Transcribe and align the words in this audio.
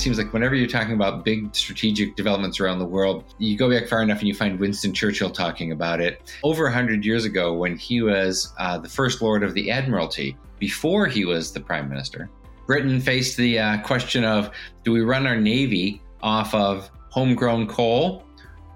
Seems 0.00 0.16
like 0.16 0.32
whenever 0.32 0.54
you're 0.54 0.66
talking 0.66 0.94
about 0.94 1.26
big 1.26 1.54
strategic 1.54 2.16
developments 2.16 2.58
around 2.58 2.78
the 2.78 2.86
world, 2.86 3.34
you 3.36 3.54
go 3.54 3.68
back 3.68 3.86
far 3.86 4.00
enough 4.00 4.20
and 4.20 4.28
you 4.28 4.34
find 4.34 4.58
Winston 4.58 4.94
Churchill 4.94 5.28
talking 5.28 5.72
about 5.72 6.00
it. 6.00 6.22
Over 6.42 6.64
100 6.64 7.04
years 7.04 7.26
ago, 7.26 7.52
when 7.52 7.76
he 7.76 8.00
was 8.00 8.54
uh, 8.56 8.78
the 8.78 8.88
First 8.88 9.20
Lord 9.20 9.42
of 9.42 9.52
the 9.52 9.70
Admiralty, 9.70 10.38
before 10.58 11.06
he 11.06 11.26
was 11.26 11.52
the 11.52 11.60
Prime 11.60 11.86
Minister, 11.86 12.30
Britain 12.66 12.98
faced 12.98 13.36
the 13.36 13.58
uh, 13.58 13.82
question 13.82 14.24
of 14.24 14.50
do 14.84 14.92
we 14.92 15.02
run 15.02 15.26
our 15.26 15.36
Navy 15.36 16.00
off 16.22 16.54
of 16.54 16.90
homegrown 17.10 17.66
coal 17.66 18.24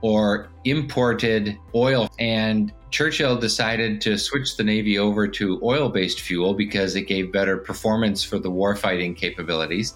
or 0.03 0.51
imported 0.67 1.57
oil? 1.75 2.11
And 2.19 2.71
Churchill 2.91 3.39
decided 3.39 4.03
to 4.03 4.19
switch 4.19 4.59
the 4.59 4.63
Navy 4.63 4.99
over 4.99 5.27
to 5.27 5.59
oil 5.63 5.89
based 5.89 6.21
fuel 6.21 6.53
because 6.53 6.97
it 6.97 7.09
gave 7.09 7.33
better 7.33 7.57
performance 7.57 8.23
for 8.23 8.39
the 8.39 8.51
warfighting 8.51 9.17
capabilities. 9.17 9.95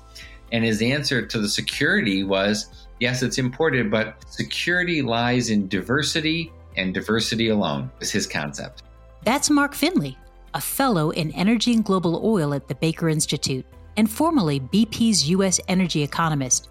And 0.53 0.65
his 0.65 0.83
answer 0.83 1.25
to 1.27 1.39
the 1.39 1.49
security 1.49 2.25
was 2.25 2.87
yes, 3.01 3.23
it's 3.23 3.39
imported, 3.39 3.91
but 3.91 4.25
security 4.29 5.03
lies 5.03 5.51
in 5.51 5.69
diversity, 5.69 6.53
and 6.77 6.95
diversity 6.95 7.49
alone 7.49 7.91
is 8.01 8.11
his 8.11 8.27
concept. 8.27 8.83
That's 9.25 9.51
Mark 9.51 9.75
Finley, 9.75 10.17
a 10.55 10.61
fellow 10.61 11.11
in 11.11 11.33
energy 11.33 11.75
and 11.75 11.85
global 11.85 12.21
oil 12.25 12.55
at 12.55 12.69
the 12.69 12.75
Baker 12.75 13.09
Institute, 13.09 13.67
and 13.97 14.11
formerly 14.11 14.61
BP's 14.61 15.29
U.S. 15.31 15.61
energy 15.69 16.03
economist. 16.03 16.69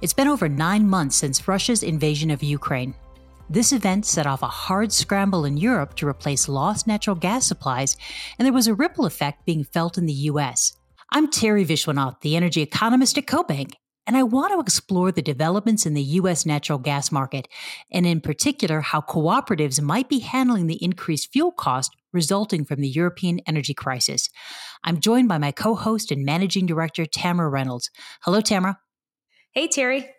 It's 0.00 0.12
been 0.12 0.28
over 0.28 0.48
nine 0.48 0.88
months 0.88 1.16
since 1.16 1.48
Russia's 1.48 1.82
invasion 1.82 2.30
of 2.30 2.42
Ukraine. 2.42 2.94
This 3.48 3.72
event 3.72 4.04
set 4.04 4.26
off 4.26 4.42
a 4.42 4.48
hard 4.48 4.92
scramble 4.92 5.44
in 5.44 5.56
Europe 5.56 5.94
to 5.96 6.08
replace 6.08 6.48
lost 6.48 6.86
natural 6.86 7.14
gas 7.14 7.46
supplies, 7.46 7.96
and 8.38 8.44
there 8.44 8.52
was 8.52 8.66
a 8.66 8.74
ripple 8.74 9.06
effect 9.06 9.46
being 9.46 9.62
felt 9.62 9.96
in 9.96 10.06
the 10.06 10.12
US. 10.30 10.76
I'm 11.16 11.28
Teri 11.28 11.64
Viswanath, 11.64 12.20
the 12.20 12.36
energy 12.36 12.60
economist 12.60 13.16
at 13.16 13.24
CoBank, 13.24 13.72
and 14.06 14.18
I 14.18 14.22
want 14.22 14.52
to 14.52 14.60
explore 14.60 15.10
the 15.10 15.22
developments 15.22 15.86
in 15.86 15.94
the 15.94 16.02
US 16.02 16.44
natural 16.44 16.78
gas 16.78 17.10
market, 17.10 17.48
and 17.90 18.04
in 18.04 18.20
particular, 18.20 18.82
how 18.82 19.00
cooperatives 19.00 19.80
might 19.80 20.10
be 20.10 20.18
handling 20.18 20.66
the 20.66 20.84
increased 20.84 21.32
fuel 21.32 21.52
cost 21.52 21.96
resulting 22.12 22.66
from 22.66 22.82
the 22.82 22.88
European 22.88 23.40
energy 23.46 23.72
crisis. 23.72 24.28
I'm 24.84 25.00
joined 25.00 25.26
by 25.26 25.38
my 25.38 25.52
co 25.52 25.74
host 25.74 26.12
and 26.12 26.22
managing 26.22 26.66
director, 26.66 27.06
Tamara 27.06 27.48
Reynolds. 27.48 27.90
Hello, 28.20 28.42
Tamara. 28.42 28.78
Hey, 29.52 29.68
Terry. 29.68 30.10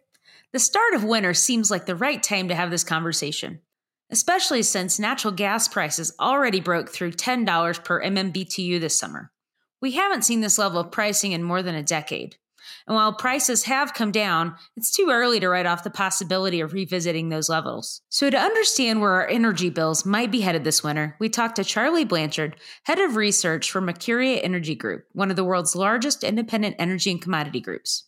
The 0.51 0.57
start 0.57 0.95
of 0.95 1.03
winter 1.03 1.35
seems 1.35 1.69
like 1.69 1.85
the 1.85 1.95
right 1.95 2.23
time 2.23 2.47
to 2.47 2.55
have 2.55 2.71
this 2.71 2.83
conversation, 2.83 3.61
especially 4.09 4.63
since 4.63 4.97
natural 4.97 5.31
gas 5.31 5.67
prices 5.67 6.15
already 6.19 6.59
broke 6.59 6.89
through 6.89 7.11
$10 7.11 7.83
per 7.83 8.01
MMBTU 8.01 8.79
this 8.79 8.97
summer. 8.97 9.31
We 9.81 9.91
haven't 9.91 10.23
seen 10.23 10.41
this 10.41 10.57
level 10.57 10.79
of 10.79 10.91
pricing 10.91 11.31
in 11.31 11.43
more 11.43 11.61
than 11.61 11.75
a 11.75 11.83
decade. 11.83 12.37
And 12.85 12.95
while 12.95 13.13
prices 13.13 13.63
have 13.63 13.93
come 13.93 14.11
down, 14.11 14.55
it's 14.75 14.91
too 14.91 15.09
early 15.09 15.39
to 15.39 15.49
write 15.49 15.65
off 15.65 15.83
the 15.83 15.89
possibility 15.89 16.59
of 16.59 16.73
revisiting 16.73 17.29
those 17.29 17.49
levels. 17.49 18.01
So, 18.09 18.29
to 18.29 18.37
understand 18.37 19.01
where 19.01 19.11
our 19.11 19.27
energy 19.27 19.69
bills 19.69 20.05
might 20.05 20.31
be 20.31 20.41
headed 20.41 20.63
this 20.63 20.83
winter, 20.83 21.15
we 21.19 21.29
talked 21.29 21.57
to 21.57 21.63
Charlie 21.63 22.05
Blanchard, 22.05 22.55
head 22.83 22.99
of 22.99 23.15
research 23.15 23.71
for 23.71 23.81
Mercuria 23.81 24.39
Energy 24.43 24.75
Group, 24.75 25.05
one 25.13 25.29
of 25.29 25.35
the 25.35 25.43
world's 25.43 25.75
largest 25.75 26.23
independent 26.23 26.75
energy 26.79 27.11
and 27.11 27.21
commodity 27.21 27.61
groups. 27.61 28.05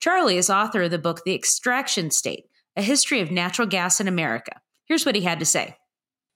Charlie 0.00 0.36
is 0.36 0.50
author 0.50 0.82
of 0.82 0.90
the 0.90 0.98
book 0.98 1.22
The 1.24 1.34
Extraction 1.34 2.10
State 2.10 2.46
A 2.76 2.82
History 2.82 3.20
of 3.20 3.30
Natural 3.30 3.68
Gas 3.68 4.00
in 4.00 4.08
America. 4.08 4.60
Here's 4.86 5.06
what 5.06 5.14
he 5.14 5.22
had 5.22 5.38
to 5.38 5.46
say. 5.46 5.76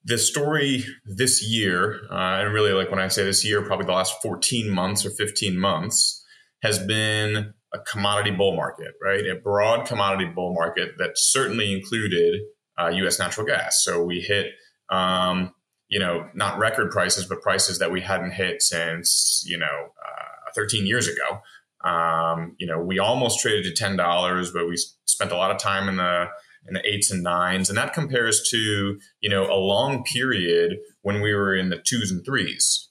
The 0.04 0.18
story 0.18 0.84
this 1.04 1.42
year, 1.42 2.00
uh, 2.10 2.40
and 2.40 2.52
really 2.52 2.72
like 2.72 2.90
when 2.90 3.00
I 3.00 3.08
say 3.08 3.24
this 3.24 3.44
year, 3.44 3.62
probably 3.62 3.86
the 3.86 3.92
last 3.92 4.22
14 4.22 4.70
months 4.70 5.04
or 5.04 5.10
15 5.10 5.58
months, 5.58 6.24
has 6.62 6.78
been 6.78 7.52
a 7.74 7.78
commodity 7.80 8.30
bull 8.30 8.56
market, 8.56 8.92
right? 9.02 9.26
A 9.26 9.34
broad 9.34 9.86
commodity 9.86 10.30
bull 10.34 10.54
market 10.54 10.92
that 10.98 11.10
certainly 11.16 11.72
included 11.72 12.40
uh, 12.78 12.88
U.S. 12.88 13.18
natural 13.18 13.46
gas. 13.46 13.82
So 13.84 14.02
we 14.02 14.20
hit, 14.20 14.52
um, 14.88 15.52
you 15.88 15.98
know, 15.98 16.28
not 16.34 16.58
record 16.58 16.90
prices, 16.90 17.26
but 17.26 17.42
prices 17.42 17.78
that 17.78 17.90
we 17.90 18.00
hadn't 18.00 18.32
hit 18.32 18.62
since, 18.62 19.44
you 19.46 19.58
know, 19.58 19.66
uh, 19.66 20.52
13 20.54 20.86
years 20.86 21.08
ago. 21.08 21.40
Um, 21.84 22.54
you 22.58 22.66
know, 22.66 22.80
we 22.80 22.98
almost 22.98 23.40
traded 23.40 23.64
to 23.64 23.72
ten 23.72 23.96
dollars, 23.96 24.50
but 24.50 24.68
we 24.68 24.76
spent 25.04 25.30
a 25.30 25.36
lot 25.36 25.50
of 25.50 25.58
time 25.58 25.88
in 25.88 25.96
the 25.96 26.26
in 26.68 26.74
the 26.74 26.86
eights 26.86 27.10
and 27.10 27.22
nines, 27.22 27.68
and 27.68 27.78
that 27.78 27.94
compares 27.94 28.48
to 28.50 28.98
you 29.20 29.30
know 29.30 29.44
a 29.44 29.56
long 29.56 30.04
period 30.04 30.78
when 31.02 31.20
we 31.20 31.34
were 31.34 31.54
in 31.54 31.70
the 31.70 31.78
twos 31.78 32.10
and 32.10 32.24
threes. 32.24 32.88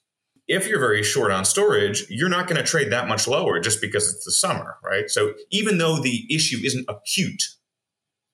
If 0.48 0.68
you're 0.68 0.80
very 0.80 1.04
short 1.04 1.32
on 1.32 1.44
storage, 1.44 2.06
you're 2.10 2.30
not 2.30 2.48
going 2.48 2.58
to 2.58 2.64
trade 2.64 2.92
that 2.92 3.08
much 3.08 3.28
lower 3.28 3.60
just 3.60 3.82
because 3.82 4.14
it's 4.14 4.24
the 4.24 4.32
summer, 4.32 4.78
right? 4.82 5.10
So 5.10 5.34
even 5.52 5.78
though 5.78 6.00
the 6.00 6.26
issue 6.34 6.60
isn't 6.64 6.86
acute 6.88 7.44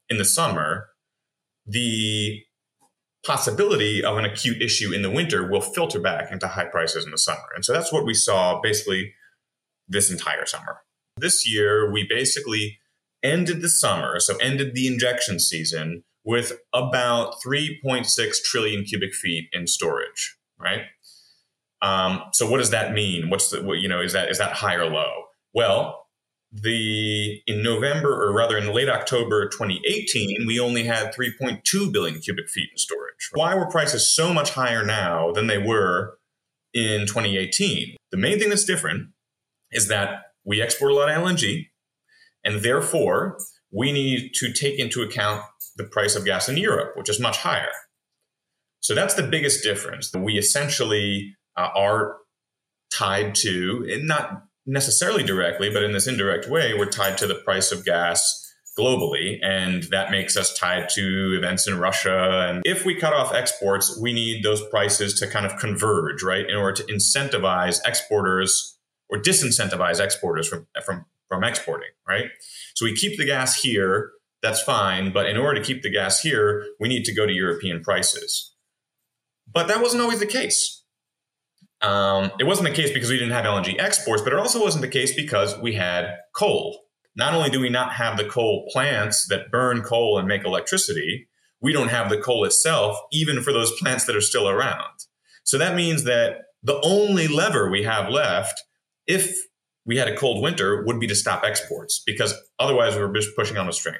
in 0.09 0.18
the 0.20 0.26
summer, 0.26 0.90
the 1.66 2.44
possibility 3.25 4.04
of 4.04 4.18
an 4.18 4.25
acute 4.25 4.62
issue 4.62 4.94
in 4.94 5.02
the 5.02 5.10
winter 5.10 5.50
will 5.50 5.62
filter 5.62 6.00
back 6.00 6.31
into 6.31 6.48
high 6.48 6.66
prices 6.66 7.06
in 7.06 7.12
the 7.12 7.18
summer. 7.18 7.48
And 7.56 7.64
so 7.64 7.74
that's 7.74 7.92
what 7.92 8.06
we 8.06 8.14
saw 8.14 8.60
basically 8.62 9.14
this 9.88 10.12
entire 10.12 10.46
summer. 10.46 10.81
This 11.18 11.50
year, 11.50 11.92
we 11.92 12.06
basically 12.08 12.80
ended 13.24 13.62
the 13.62 13.70
summer, 13.70 14.20
so 14.20 14.36
ended 14.38 14.76
the 14.76 14.88
injection 14.88 15.40
season 15.40 16.04
with 16.24 16.54
about 16.74 17.36
3.6 17.46 18.44
trillion 18.44 18.84
cubic 18.84 19.14
feet 19.14 19.50
in 19.52 19.68
storage, 19.68 20.38
right? 20.60 20.84
Um, 21.82 22.22
so 22.32 22.50
what 22.50 22.60
does 22.60 22.70
that 22.70 22.94
mean? 22.94 23.30
What's 23.30 23.50
the, 23.50 23.62
what, 23.62 23.80
you 23.80 23.90
know, 23.90 24.02
is 24.02 24.14
that, 24.14 24.30
is 24.30 24.38
that 24.38 24.54
high 24.54 24.76
or 24.76 24.90
low? 24.90 25.12
Well, 25.54 26.08
the, 26.52 27.42
in 27.46 27.62
November, 27.62 28.24
or 28.24 28.34
rather 28.34 28.58
in 28.58 28.74
late 28.74 28.88
October 28.88 29.50
2018, 29.50 30.46
we 30.48 30.60
only 30.60 30.84
had 30.84 31.14
3.2 31.14 31.92
billion 31.92 32.20
cubic 32.20 32.48
feet 32.48 32.70
in 32.72 32.78
storage. 32.78 33.30
Why 33.34 33.56
were 33.56 33.66
prices 33.66 34.16
so 34.16 34.34
much 34.34 34.52
higher 34.52 34.86
now 34.86 35.32
than 35.32 35.48
they 35.48 35.58
were 35.58 36.18
in 36.74 37.02
2018? 37.02 37.98
The 38.12 38.18
main 38.18 38.40
thing 38.40 38.50
that's 38.50 38.66
different 38.66 39.10
is 39.72 39.88
that 39.88 40.22
we 40.46 40.62
export 40.62 40.92
a 40.92 40.96
lot 40.96 41.10
of 41.10 41.18
LNG, 41.18 41.68
and 42.44 42.62
therefore 42.62 43.38
we 43.72 43.92
need 43.92 44.31
to 44.36 44.54
take 44.54 44.80
into 44.80 45.02
account 45.02 45.44
the 45.76 45.84
price 45.84 46.16
of 46.16 46.26
gas 46.26 46.48
in 46.48 46.58
Europe, 46.58 46.96
which 46.96 47.09
is 47.09 47.20
much 47.20 47.38
higher. 47.38 47.72
So 48.81 48.94
that's 48.94 49.16
the 49.16 49.24
biggest 49.24 49.64
difference. 49.64 50.14
We 50.14 50.38
essentially 50.38 51.36
uh, 51.58 51.70
are 51.76 52.18
tied 52.94 53.34
to, 53.36 53.88
and 53.90 54.08
not 54.08 54.44
necessarily 54.66 55.24
directly, 55.24 55.70
but 55.70 55.84
in 55.84 55.94
this 55.94 56.08
indirect 56.08 56.48
way, 56.48 56.74
we're 56.74 56.90
tied 56.90 57.18
to 57.20 57.28
the 57.28 57.36
price 57.36 57.72
of 57.72 57.86
gas 57.86 58.40
globally. 58.78 59.38
And 59.42 59.84
that 59.92 60.12
makes 60.12 60.36
us 60.36 60.54
tied 60.58 60.90
to 60.90 61.36
events 61.38 61.68
in 61.68 61.80
Russia. 61.80 62.48
And 62.50 62.62
if 62.66 62.86
we 62.86 62.96
cut 62.96 63.14
off 63.14 63.34
exports, 63.34 63.98
we 64.02 64.14
need 64.14 64.44
those 64.44 64.68
prices 64.70 65.14
to 65.20 65.28
kind 65.28 65.46
of 65.46 65.58
converge, 65.58 66.24
right? 66.24 66.48
In 66.48 66.56
order 66.56 66.84
to 66.84 66.94
incentivize 66.94 67.80
exporters 67.86 68.78
or 69.10 69.18
disincentivize 69.18 70.00
exporters 70.00 70.48
from, 70.48 70.68
from, 70.86 71.06
from 71.28 71.44
exporting, 71.44 71.90
right? 72.08 72.26
So 72.76 72.86
we 72.86 72.96
keep 72.96 73.18
the 73.18 73.26
gas 73.26 73.62
here, 73.62 74.12
that's 74.44 74.62
fine. 74.62 75.12
But 75.12 75.28
in 75.28 75.38
order 75.38 75.60
to 75.60 75.66
keep 75.66 75.82
the 75.82 75.90
gas 75.90 76.20
here, 76.20 76.66
we 76.80 76.90
need 76.90 77.06
to 77.06 77.14
go 77.14 77.26
to 77.26 77.34
European 77.34 77.82
prices. 77.82 78.54
But 79.52 79.68
that 79.68 79.82
wasn't 79.82 80.04
always 80.04 80.20
the 80.20 80.26
case. 80.26 80.84
Um, 81.82 82.32
it 82.40 82.46
wasn't 82.46 82.70
the 82.70 82.76
case 82.76 82.92
because 82.92 83.10
we 83.10 83.18
didn't 83.18 83.34
have 83.34 83.46
LNG 83.46 83.80
exports, 83.80 84.22
but 84.22 84.34
it 84.34 84.40
also 84.40 84.62
wasn't 84.62 84.82
the 84.82 84.88
case 84.88 85.14
because 85.14 85.58
we 85.60 85.74
had 85.74 86.18
coal. 86.36 86.80
Not 87.16 87.34
only 87.34 87.50
do 87.50 87.60
we 87.60 87.70
not 87.70 87.94
have 87.94 88.18
the 88.18 88.26
coal 88.26 88.70
plants 88.72 89.28
that 89.28 89.52
burn 89.52 89.82
coal 89.82 90.18
and 90.18 90.28
make 90.28 90.46
electricity, 90.46 91.28
we 91.62 91.72
don't 91.72 91.90
have 91.90 92.10
the 92.10 92.18
coal 92.18 92.44
itself, 92.46 92.98
even 93.12 93.42
for 93.42 93.54
those 93.54 93.72
plants 93.80 94.06
that 94.06 94.16
are 94.16 94.22
still 94.22 94.50
around. 94.50 95.06
So 95.44 95.58
that 95.58 95.76
means 95.76 96.04
that 96.04 96.38
the 96.64 96.80
only 96.84 97.28
lever 97.28 97.70
we 97.70 97.84
have 97.84 98.10
left 98.10 98.64
if 99.06 99.36
we 99.85 99.97
had 99.97 100.07
a 100.07 100.15
cold 100.15 100.41
winter 100.41 100.83
would 100.85 101.00
be 101.00 101.07
to 101.07 101.15
stop 101.15 101.44
exports 101.44 102.01
because 102.06 102.33
otherwise 102.59 102.95
we're 102.95 103.13
just 103.13 103.35
pushing 103.35 103.57
on 103.57 103.68
a 103.68 103.74
string. 103.74 103.97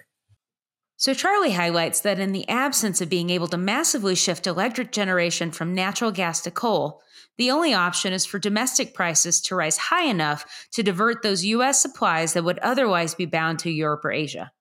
So, 0.96 1.14
Charlie 1.14 1.52
highlights 1.52 2.02
that 2.02 2.20
in 2.20 2.32
the 2.32 2.48
absence 2.48 3.02
of 3.02 3.10
being 3.10 3.30
able 3.30 3.48
to 3.48 3.58
massively 3.58 4.16
shift 4.16 4.48
electric 4.48 4.92
generation 4.92 5.52
from 5.52 5.74
natural 5.74 6.12
gas 6.12 6.42
to 6.42 6.52
coal, 6.52 7.02
the 7.38 7.52
only 7.52 7.74
option 7.74 8.14
is 8.14 8.26
for 8.26 8.40
domestic 8.40 8.94
prices 8.94 9.42
to 9.42 9.56
rise 9.56 9.78
high 9.78 10.06
enough 10.06 10.46
to 10.72 10.84
divert 10.84 11.24
those 11.24 11.44
U.S. 11.46 11.82
supplies 11.82 12.34
that 12.34 12.44
would 12.44 12.60
otherwise 12.60 13.16
be 13.16 13.26
bound 13.26 13.60
to 13.60 13.72
Europe 13.72 14.06
or 14.06 14.12
Asia. 14.12 14.52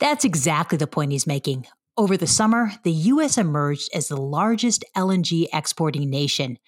That's 0.00 0.24
exactly 0.24 0.78
the 0.78 0.86
point 0.86 1.12
he's 1.12 1.26
making. 1.26 1.66
Over 1.98 2.18
the 2.18 2.26
summer, 2.26 2.72
the 2.84 2.92
U.S. 2.92 3.38
emerged 3.38 3.88
as 3.94 4.08
the 4.08 4.18
largest 4.18 4.84
LNG 4.94 5.46
exporting 5.50 6.10
nation, 6.10 6.58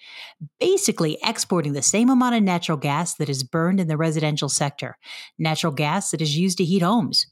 basically 0.59 1.19
exporting 1.23 1.73
the 1.73 1.83
same 1.83 2.09
amount 2.09 2.33
of 2.33 2.41
natural 2.41 2.79
gas 2.79 3.13
that 3.15 3.29
is 3.29 3.43
burned 3.43 3.79
in 3.79 3.87
the 3.87 3.97
residential 3.97 4.49
sector, 4.49 4.97
natural 5.37 5.71
gas 5.71 6.09
that 6.09 6.21
is 6.21 6.35
used 6.35 6.57
to 6.57 6.65
heat 6.65 6.81
homes. 6.81 7.27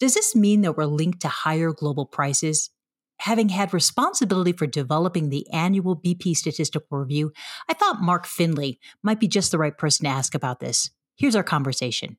Does 0.00 0.14
this 0.14 0.34
mean 0.34 0.62
that 0.62 0.76
we're 0.76 0.86
linked 0.86 1.20
to 1.20 1.28
higher 1.28 1.72
global 1.72 2.06
prices? 2.06 2.70
Having 3.20 3.50
had 3.50 3.72
responsibility 3.72 4.52
for 4.52 4.66
developing 4.66 5.28
the 5.28 5.48
annual 5.52 5.94
BP 5.94 6.36
statistical 6.36 6.98
review, 6.98 7.32
I 7.68 7.74
thought 7.74 8.02
Mark 8.02 8.26
Finley 8.26 8.80
might 9.04 9.20
be 9.20 9.28
just 9.28 9.52
the 9.52 9.58
right 9.58 9.78
person 9.78 10.04
to 10.04 10.10
ask 10.10 10.34
about 10.34 10.58
this. 10.58 10.90
Here's 11.16 11.36
our 11.36 11.44
conversation. 11.44 12.16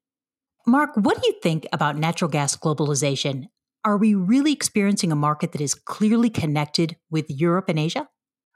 Mark, 0.66 0.92
what 0.96 1.22
do 1.22 1.28
you 1.28 1.40
think 1.42 1.68
about 1.74 1.98
natural 1.98 2.32
gas 2.32 2.56
globalization? 2.56 3.48
Are 3.86 3.98
we 3.98 4.14
really 4.14 4.52
experiencing 4.52 5.12
a 5.12 5.16
market 5.16 5.54
that 5.54 5.62
is 5.62 5.74
clearly 5.74 6.30
connected 6.30 6.98
with 7.10 7.30
Europe 7.30 7.70
and 7.70 7.80
Asia? 7.80 8.10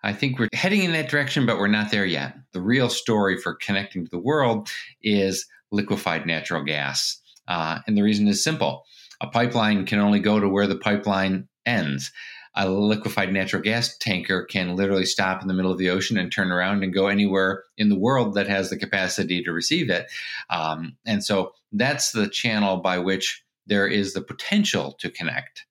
I 0.04 0.12
think 0.12 0.38
we're 0.38 0.50
heading 0.52 0.84
in 0.84 0.92
that 0.92 1.10
direction, 1.10 1.46
but 1.46 1.58
we're 1.58 1.68
not 1.68 1.92
there 1.92 2.06
yet. 2.06 2.36
The 2.52 2.62
real 2.62 2.90
story 2.90 3.38
for 3.38 3.56
connecting 3.56 4.04
to 4.04 4.12
the 4.12 4.20
world 4.20 4.70
is 5.02 5.46
liquefied 5.72 6.25
natural 6.25 6.64
gas. 6.64 7.22
Uh, 7.48 7.80
and 7.88 7.98
the 7.98 8.04
reason 8.04 8.28
is 8.28 8.44
simple 8.44 8.86
a 9.22 9.28
pipeline 9.28 9.86
can 9.86 10.00
only 10.00 10.20
go 10.20 10.40
to 10.40 10.50
where 10.50 10.68
the 10.68 10.75
pipeline 10.75 11.48
ends. 11.66 12.12
A 12.56 12.69
liquefied 12.69 13.31
natural 13.31 13.62
gas 13.62 13.98
tanker 13.98 14.44
can 14.44 14.76
literally 14.76 15.06
stop 15.06 15.42
in 15.42 15.48
the 15.48 15.54
middle 15.54 15.72
of 15.72 15.78
the 15.78 15.90
ocean 15.90 16.18
and 16.18 16.31
turn 16.31 16.52
around 16.52 16.84
and 16.84 16.94
go 16.94 17.08
anywhere 17.08 17.64
in 17.78 17.88
the 17.88 17.98
world 17.98 18.34
that 18.34 18.50
has 18.50 18.69
the 18.69 18.78
capacity 18.78 19.42
to 19.44 19.54
receive 19.54 19.90
it. 19.90 20.08
Um, 20.50 20.98
and 21.06 21.24
so 21.24 21.54
that's 21.72 22.12
the 22.12 22.28
channel 22.28 22.78
by 22.78 23.00
which 23.00 23.44
there 23.68 23.88
is 23.88 24.13
the 24.13 24.21
potential 24.21 24.95
to 25.00 25.10
connect. 25.10 25.65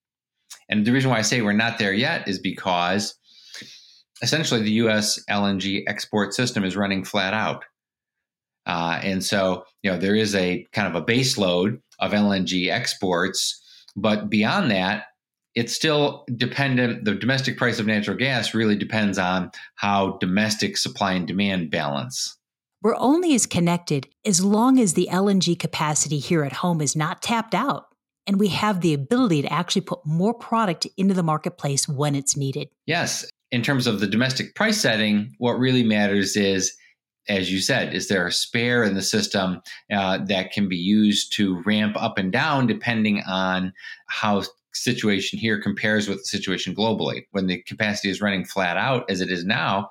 And 0.69 0.87
the 0.87 0.93
reason 0.93 1.11
why 1.11 1.19
I 1.19 1.23
say 1.23 1.43
we're 1.43 1.53
not 1.53 1.79
there 1.79 1.93
yet 1.93 2.27
is 2.29 2.39
because 2.39 3.15
essentially 4.23 4.63
the 4.63 4.73
US 4.73 5.23
LNG 5.29 5.83
export 5.87 6.33
system 6.33 6.65
is 6.65 6.77
running 6.77 7.05
flat 7.05 7.35
out. 7.35 7.65
Uh, 8.65 9.01
and 9.03 9.25
so, 9.25 9.65
you 9.83 9.91
know, 9.91 9.99
there 9.99 10.15
is 10.15 10.35
a 10.35 10.67
kind 10.73 10.89
of 10.89 10.95
a 10.95 11.05
base 11.05 11.37
load 11.37 11.81
of 11.99 12.13
LNG 12.13 12.71
exports, 12.71 13.61
but 13.97 14.31
beyond 14.31 14.71
that, 14.71 15.07
it's 15.55 15.75
still 15.75 16.25
dependent. 16.37 17.05
The 17.05 17.15
domestic 17.15 17.59
price 17.59 17.79
of 17.79 17.87
natural 17.87 18.17
gas 18.17 18.55
really 18.55 18.77
depends 18.77 19.19
on 19.19 19.51
how 19.75 20.17
domestic 20.19 20.77
supply 20.77 21.13
and 21.13 21.27
demand 21.27 21.71
balance. 21.71 22.39
We're 22.83 22.97
only 22.97 23.35
as 23.35 23.47
connected 23.47 24.09
as 24.25 24.45
long 24.45 24.81
as 24.81 24.95
the 24.95 25.09
LNG 25.11 25.59
capacity 25.59 26.19
here 26.19 26.43
at 26.43 26.53
home 26.53 26.81
is 26.81 26.97
not 26.97 27.23
tapped 27.23 27.55
out 27.55 27.87
and 28.27 28.39
we 28.39 28.49
have 28.49 28.81
the 28.81 28.95
ability 28.95 29.43
to 29.43 29.53
actually 29.53 29.83
put 29.83 30.05
more 30.05 30.35
product 30.35 30.87
into 30.97 31.15
the 31.15 31.23
marketplace 31.23 31.89
when 31.89 32.15
it's 32.15 32.37
needed. 32.37 32.69
Yes. 32.87 33.25
In 33.51 33.63
terms 33.63 33.87
of 33.87 34.01
the 34.01 34.07
domestic 34.07 34.55
price 34.55 34.81
setting, 34.81 35.35
what 35.39 35.59
really 35.59 35.83
matters 35.83 36.37
is, 36.37 36.73
as 37.29 37.53
you 37.53 37.61
said, 37.61 37.95
is 37.95 38.09
there 38.09 38.27
a 38.27 38.33
spare 38.33 38.83
in 38.83 38.95
the 38.95 39.03
system 39.03 39.61
uh, 39.93 40.19
that 40.27 40.53
can 40.53 40.69
be 40.69 40.77
used 40.77 41.33
to 41.37 41.63
ramp 41.63 41.95
up 41.97 42.19
and 42.19 42.33
down 42.33 42.67
depending 42.67 43.23
on 43.29 43.73
how 44.09 44.43
situation 44.75 45.39
here 45.39 45.61
compares 45.61 46.09
with 46.09 46.19
the 46.19 46.25
situation 46.25 46.75
globally. 46.75 47.27
When 47.31 47.47
the 47.47 47.63
capacity 47.63 48.11
is 48.11 48.21
running 48.21 48.45
flat 48.45 48.77
out 48.77 49.09
as 49.11 49.21
it 49.21 49.31
is 49.31 49.45
now, 49.45 49.91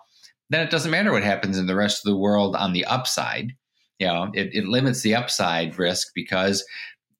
then 0.51 0.62
it 0.62 0.69
doesn't 0.69 0.92
matter 0.92 1.13
what 1.13 1.24
happens 1.24 1.57
in 1.57 1.65
the 1.65 1.75
rest 1.75 2.06
of 2.06 2.12
the 2.12 2.18
world 2.18 2.57
on 2.57 2.74
the 2.74 2.83
upside. 2.86 3.53
You 4.00 4.07
know, 4.07 4.30
it, 4.33 4.53
it 4.53 4.65
limits 4.65 5.01
the 5.01 5.15
upside 5.15 5.80
risk 5.80 6.09
because 6.13 6.65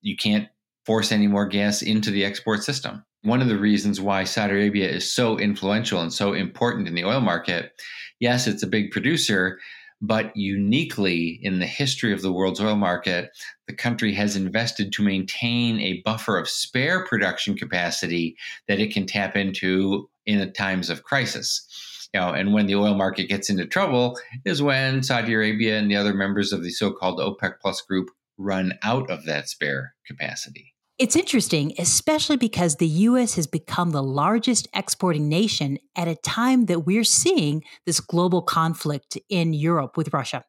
you 0.02 0.16
can't 0.16 0.48
force 0.84 1.10
any 1.10 1.26
more 1.26 1.46
gas 1.46 1.80
into 1.80 2.10
the 2.10 2.26
export 2.26 2.62
system. 2.62 3.02
One 3.22 3.40
of 3.40 3.48
the 3.48 3.58
reasons 3.58 4.00
why 4.00 4.24
Saudi 4.24 4.52
Arabia 4.52 4.88
is 4.88 5.10
so 5.10 5.38
influential 5.38 6.00
and 6.00 6.12
so 6.12 6.34
important 6.34 6.88
in 6.88 6.94
the 6.94 7.04
oil 7.04 7.20
market, 7.20 7.72
yes, 8.20 8.46
it's 8.46 8.64
a 8.64 8.66
big 8.66 8.90
producer, 8.90 9.58
but 10.02 10.36
uniquely 10.36 11.38
in 11.42 11.58
the 11.58 11.66
history 11.66 12.12
of 12.12 12.20
the 12.20 12.32
world's 12.32 12.60
oil 12.60 12.76
market, 12.76 13.30
the 13.66 13.74
country 13.74 14.12
has 14.12 14.36
invested 14.36 14.92
to 14.92 15.02
maintain 15.02 15.80
a 15.80 16.02
buffer 16.04 16.36
of 16.36 16.50
spare 16.50 17.06
production 17.06 17.56
capacity 17.56 18.36
that 18.68 18.80
it 18.80 18.92
can 18.92 19.06
tap 19.06 19.36
into 19.36 20.10
in 20.26 20.52
times 20.52 20.90
of 20.90 21.04
crisis 21.04 21.66
you 22.12 22.20
know, 22.20 22.30
and 22.30 22.52
when 22.52 22.66
the 22.66 22.74
oil 22.74 22.94
market 22.94 23.28
gets 23.28 23.48
into 23.48 23.66
trouble 23.66 24.18
is 24.44 24.62
when 24.62 25.02
Saudi 25.02 25.32
Arabia 25.32 25.78
and 25.78 25.90
the 25.90 25.96
other 25.96 26.14
members 26.14 26.52
of 26.52 26.62
the 26.62 26.70
so-called 26.70 27.18
OPEC 27.18 27.54
plus 27.60 27.80
group 27.82 28.10
run 28.38 28.78
out 28.82 29.10
of 29.10 29.24
that 29.24 29.48
spare 29.48 29.94
capacity. 30.06 30.74
It's 30.98 31.16
interesting, 31.16 31.72
especially 31.78 32.36
because 32.36 32.76
the 32.76 32.86
US 32.86 33.34
has 33.34 33.46
become 33.46 33.90
the 33.90 34.02
largest 34.02 34.68
exporting 34.74 35.28
nation 35.28 35.78
at 35.96 36.06
a 36.06 36.16
time 36.16 36.66
that 36.66 36.80
we're 36.80 37.02
seeing 37.04 37.64
this 37.86 37.98
global 37.98 38.42
conflict 38.42 39.18
in 39.28 39.54
Europe 39.54 39.96
with 39.96 40.12
Russia. 40.12 40.44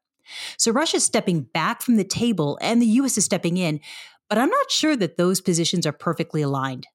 So 0.58 0.72
Russia's 0.72 1.04
stepping 1.04 1.42
back 1.42 1.82
from 1.82 1.96
the 1.96 2.04
table 2.04 2.58
and 2.62 2.82
the 2.82 2.88
US 2.88 3.18
is 3.18 3.26
stepping 3.26 3.58
in, 3.58 3.80
but 4.30 4.38
I'm 4.38 4.50
not 4.50 4.70
sure 4.70 4.96
that 4.96 5.18
those 5.18 5.42
positions 5.42 5.88
are 5.88 5.92
perfectly 5.94 6.42
aligned. 6.42 6.88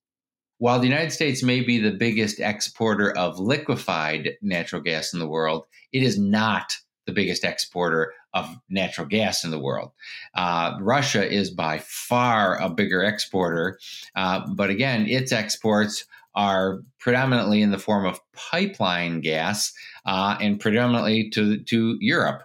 While 0.59 0.81
the 0.81 0.89
United 0.89 1.13
States 1.13 1.43
may 1.43 1.61
be 1.61 1.79
the 1.79 1.93
biggest 1.93 2.41
exporter 2.41 3.17
of 3.17 3.39
liquefied 3.39 4.31
natural 4.43 4.83
gas 4.83 5.13
in 5.13 5.21
the 5.21 5.29
world, 5.29 5.65
it 5.93 6.03
is 6.03 6.19
not 6.19 6.77
the 7.07 7.13
biggest 7.13 7.45
exporter 7.45 8.13
of 8.35 8.55
natural 8.69 9.07
gas 9.07 9.45
in 9.45 9.51
the 9.51 9.59
world. 9.59 9.93
Uh, 10.35 10.77
Russia 10.81 11.27
is 11.27 11.51
by 11.51 11.79
far 11.79 12.61
a 12.61 12.69
bigger 12.69 13.03
exporter, 13.03 13.79
uh, 14.17 14.47
but 14.55 14.69
again, 14.69 15.07
its 15.07 15.33
exports 15.33 16.05
are 16.35 16.81
predominantly 16.99 17.63
in 17.63 17.71
the 17.71 17.79
form 17.79 18.05
of 18.05 18.21
pipeline 18.35 19.21
gas 19.21 19.73
uh, 20.07 20.37
and 20.41 20.61
predominantly 20.61 21.31
to, 21.31 21.59
to 21.65 21.97
Europe. 22.01 22.43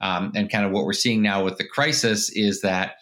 Um, 0.00 0.32
and 0.34 0.50
kind 0.50 0.66
of 0.66 0.72
what 0.72 0.84
we're 0.84 0.92
seeing 0.92 1.22
now 1.22 1.44
with 1.44 1.56
the 1.56 1.66
crisis 1.66 2.28
is 2.30 2.62
that 2.62 2.96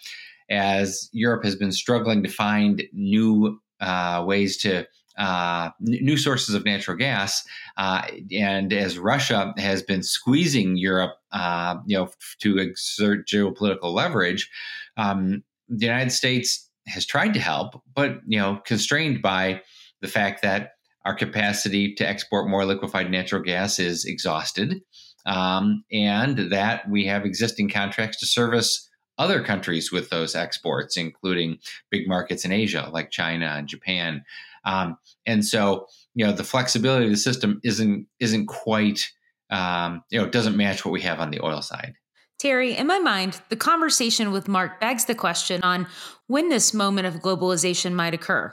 as 0.50 1.08
Europe 1.12 1.44
has 1.44 1.56
been 1.56 1.72
struggling 1.72 2.22
to 2.22 2.28
find 2.28 2.82
new 2.92 3.58
uh, 3.82 4.24
ways 4.26 4.56
to 4.58 4.86
uh, 5.18 5.70
new 5.80 6.16
sources 6.16 6.54
of 6.54 6.64
natural 6.64 6.96
gas, 6.96 7.42
uh, 7.76 8.02
and 8.34 8.72
as 8.72 8.98
Russia 8.98 9.52
has 9.58 9.82
been 9.82 10.02
squeezing 10.02 10.76
Europe, 10.76 11.16
uh, 11.32 11.76
you 11.86 11.96
know, 11.96 12.08
to 12.40 12.58
exert 12.58 13.26
geopolitical 13.28 13.92
leverage, 13.92 14.50
um, 14.96 15.42
the 15.68 15.84
United 15.84 16.10
States 16.10 16.70
has 16.86 17.04
tried 17.04 17.34
to 17.34 17.40
help, 17.40 17.82
but 17.94 18.20
you 18.26 18.38
know, 18.38 18.60
constrained 18.64 19.20
by 19.20 19.60
the 20.00 20.08
fact 20.08 20.42
that 20.42 20.72
our 21.04 21.14
capacity 21.14 21.94
to 21.94 22.08
export 22.08 22.48
more 22.48 22.64
liquefied 22.64 23.10
natural 23.10 23.42
gas 23.42 23.78
is 23.78 24.04
exhausted, 24.04 24.80
um, 25.26 25.84
and 25.92 26.50
that 26.50 26.88
we 26.88 27.04
have 27.06 27.24
existing 27.24 27.68
contracts 27.68 28.18
to 28.20 28.26
service 28.26 28.88
other 29.18 29.42
countries 29.42 29.92
with 29.92 30.10
those 30.10 30.34
exports, 30.34 30.96
including 30.96 31.58
big 31.90 32.08
markets 32.08 32.44
in 32.44 32.52
Asia 32.52 32.88
like 32.92 33.10
China 33.10 33.46
and 33.56 33.68
Japan. 33.68 34.24
Um, 34.64 34.96
and 35.26 35.44
so, 35.44 35.86
you 36.14 36.24
know, 36.24 36.32
the 36.32 36.44
flexibility 36.44 37.06
of 37.06 37.10
the 37.10 37.16
system 37.16 37.60
isn't 37.64 38.06
isn't 38.20 38.46
quite, 38.46 39.10
um, 39.50 40.02
you 40.10 40.18
know, 40.18 40.24
it 40.24 40.32
doesn't 40.32 40.56
match 40.56 40.84
what 40.84 40.92
we 40.92 41.00
have 41.02 41.20
on 41.20 41.30
the 41.30 41.44
oil 41.44 41.62
side. 41.62 41.94
Teri, 42.42 42.76
in 42.76 42.86
my 42.88 42.98
mind, 42.98 43.40
the 43.50 43.56
conversation 43.56 44.32
with 44.32 44.48
Mark 44.48 44.80
begs 44.80 45.04
the 45.04 45.14
question 45.14 45.60
on 45.62 45.86
when 46.26 46.48
this 46.48 46.74
moment 46.74 47.06
of 47.06 47.22
globalization 47.22 47.92
might 47.92 48.14
occur. 48.14 48.52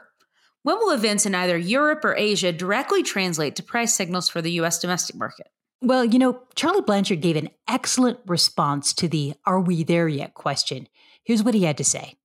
When 0.62 0.78
will 0.78 0.92
events 0.92 1.26
in 1.26 1.34
either 1.34 1.58
Europe 1.58 2.04
or 2.04 2.16
Asia 2.16 2.52
directly 2.52 3.02
translate 3.02 3.56
to 3.56 3.64
price 3.64 3.96
signals 3.96 4.30
for 4.30 4.42
the 4.42 4.52
US 4.54 4.80
domestic 4.80 5.16
market? 5.16 5.48
Well, 5.82 6.04
you 6.04 6.20
know, 6.20 6.42
Charlie 6.56 6.82
Blanchard 6.82 7.22
gave 7.22 7.38
an 7.38 7.50
excellent 7.68 8.20
response 8.26 8.94
to 8.94 9.08
the 9.08 9.34
Are 9.46 9.62
we 9.62 9.84
there 9.84 10.08
yet 10.08 10.34
question. 10.34 10.88
Here's 11.24 11.44
what 11.44 11.54
he 11.54 11.64
had 11.64 11.78
to 11.78 11.84
say 11.84 12.16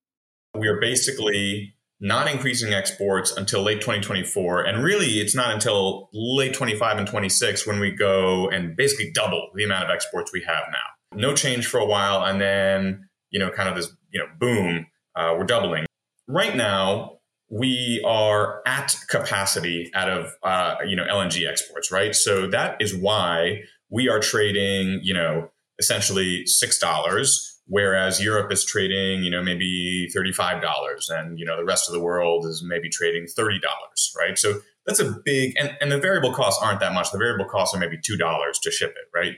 We 0.54 0.66
are 0.66 0.80
basically 0.80 1.75
not 2.00 2.28
increasing 2.28 2.75
exports 2.75 3.32
until 3.37 3.62
late 3.62 3.80
2024. 3.80 4.62
And 4.62 4.82
really, 4.82 5.20
it's 5.20 5.34
not 5.34 5.52
until 5.52 6.11
late 6.12 6.52
25 6.52 6.99
and 6.99 7.06
26 7.06 7.66
when 7.66 7.78
we 7.78 7.92
go 7.92 8.49
and 8.50 8.76
basically 8.76 9.12
double 9.12 9.50
the 9.54 9.64
amount 9.64 9.84
of 9.84 9.90
exports 9.90 10.32
we 10.32 10.42
have 10.42 10.64
now. 10.73 11.18
No 11.18 11.34
change 11.34 11.66
for 11.66 11.78
a 11.78 11.87
while. 11.87 12.25
And 12.25 12.40
then, 12.40 13.08
you 13.30 13.38
know, 13.38 13.50
kind 13.50 13.68
of 13.68 13.76
this, 13.76 13.90
you 14.11 14.20
know, 14.20 14.26
boom, 14.38 14.87
uh, 15.14 15.34
we're 15.38 15.44
doubling. 15.44 15.87
Right 16.26 16.56
now, 16.56 17.18
we 17.54 18.02
are 18.04 18.61
at 18.66 18.96
capacity 19.08 19.88
out 19.94 20.11
of 20.11 20.34
uh, 20.42 20.75
you 20.84 20.96
know 20.96 21.04
LNG 21.04 21.49
exports, 21.49 21.92
right? 21.92 22.12
So 22.12 22.49
that 22.49 22.82
is 22.82 22.96
why 22.96 23.62
we 23.88 24.08
are 24.08 24.18
trading, 24.18 24.99
you 25.04 25.14
know, 25.14 25.50
essentially 25.78 26.46
six 26.46 26.80
dollars, 26.80 27.61
whereas 27.66 28.20
Europe 28.20 28.50
is 28.50 28.64
trading, 28.64 29.23
you 29.23 29.30
know, 29.30 29.40
maybe 29.40 30.08
thirty-five 30.12 30.62
dollars, 30.62 31.08
and 31.08 31.38
you 31.38 31.46
know 31.46 31.56
the 31.56 31.64
rest 31.64 31.88
of 31.88 31.94
the 31.94 32.00
world 32.00 32.44
is 32.44 32.64
maybe 32.66 32.88
trading 32.88 33.28
thirty 33.28 33.61
dollars, 33.61 34.12
right? 34.18 34.37
So 34.37 34.61
that's 34.84 34.99
a 34.99 35.14
big 35.25 35.54
and, 35.56 35.76
and 35.80 35.92
the 35.92 35.99
variable 35.99 36.34
costs 36.34 36.61
aren't 36.61 36.80
that 36.80 36.92
much. 36.92 37.12
The 37.12 37.18
variable 37.18 37.49
costs 37.49 37.73
are 37.73 37.78
maybe 37.78 37.99
two 38.04 38.16
dollars 38.16 38.58
to 38.64 38.73
ship 38.73 38.96
it, 38.96 39.16
right? 39.16 39.37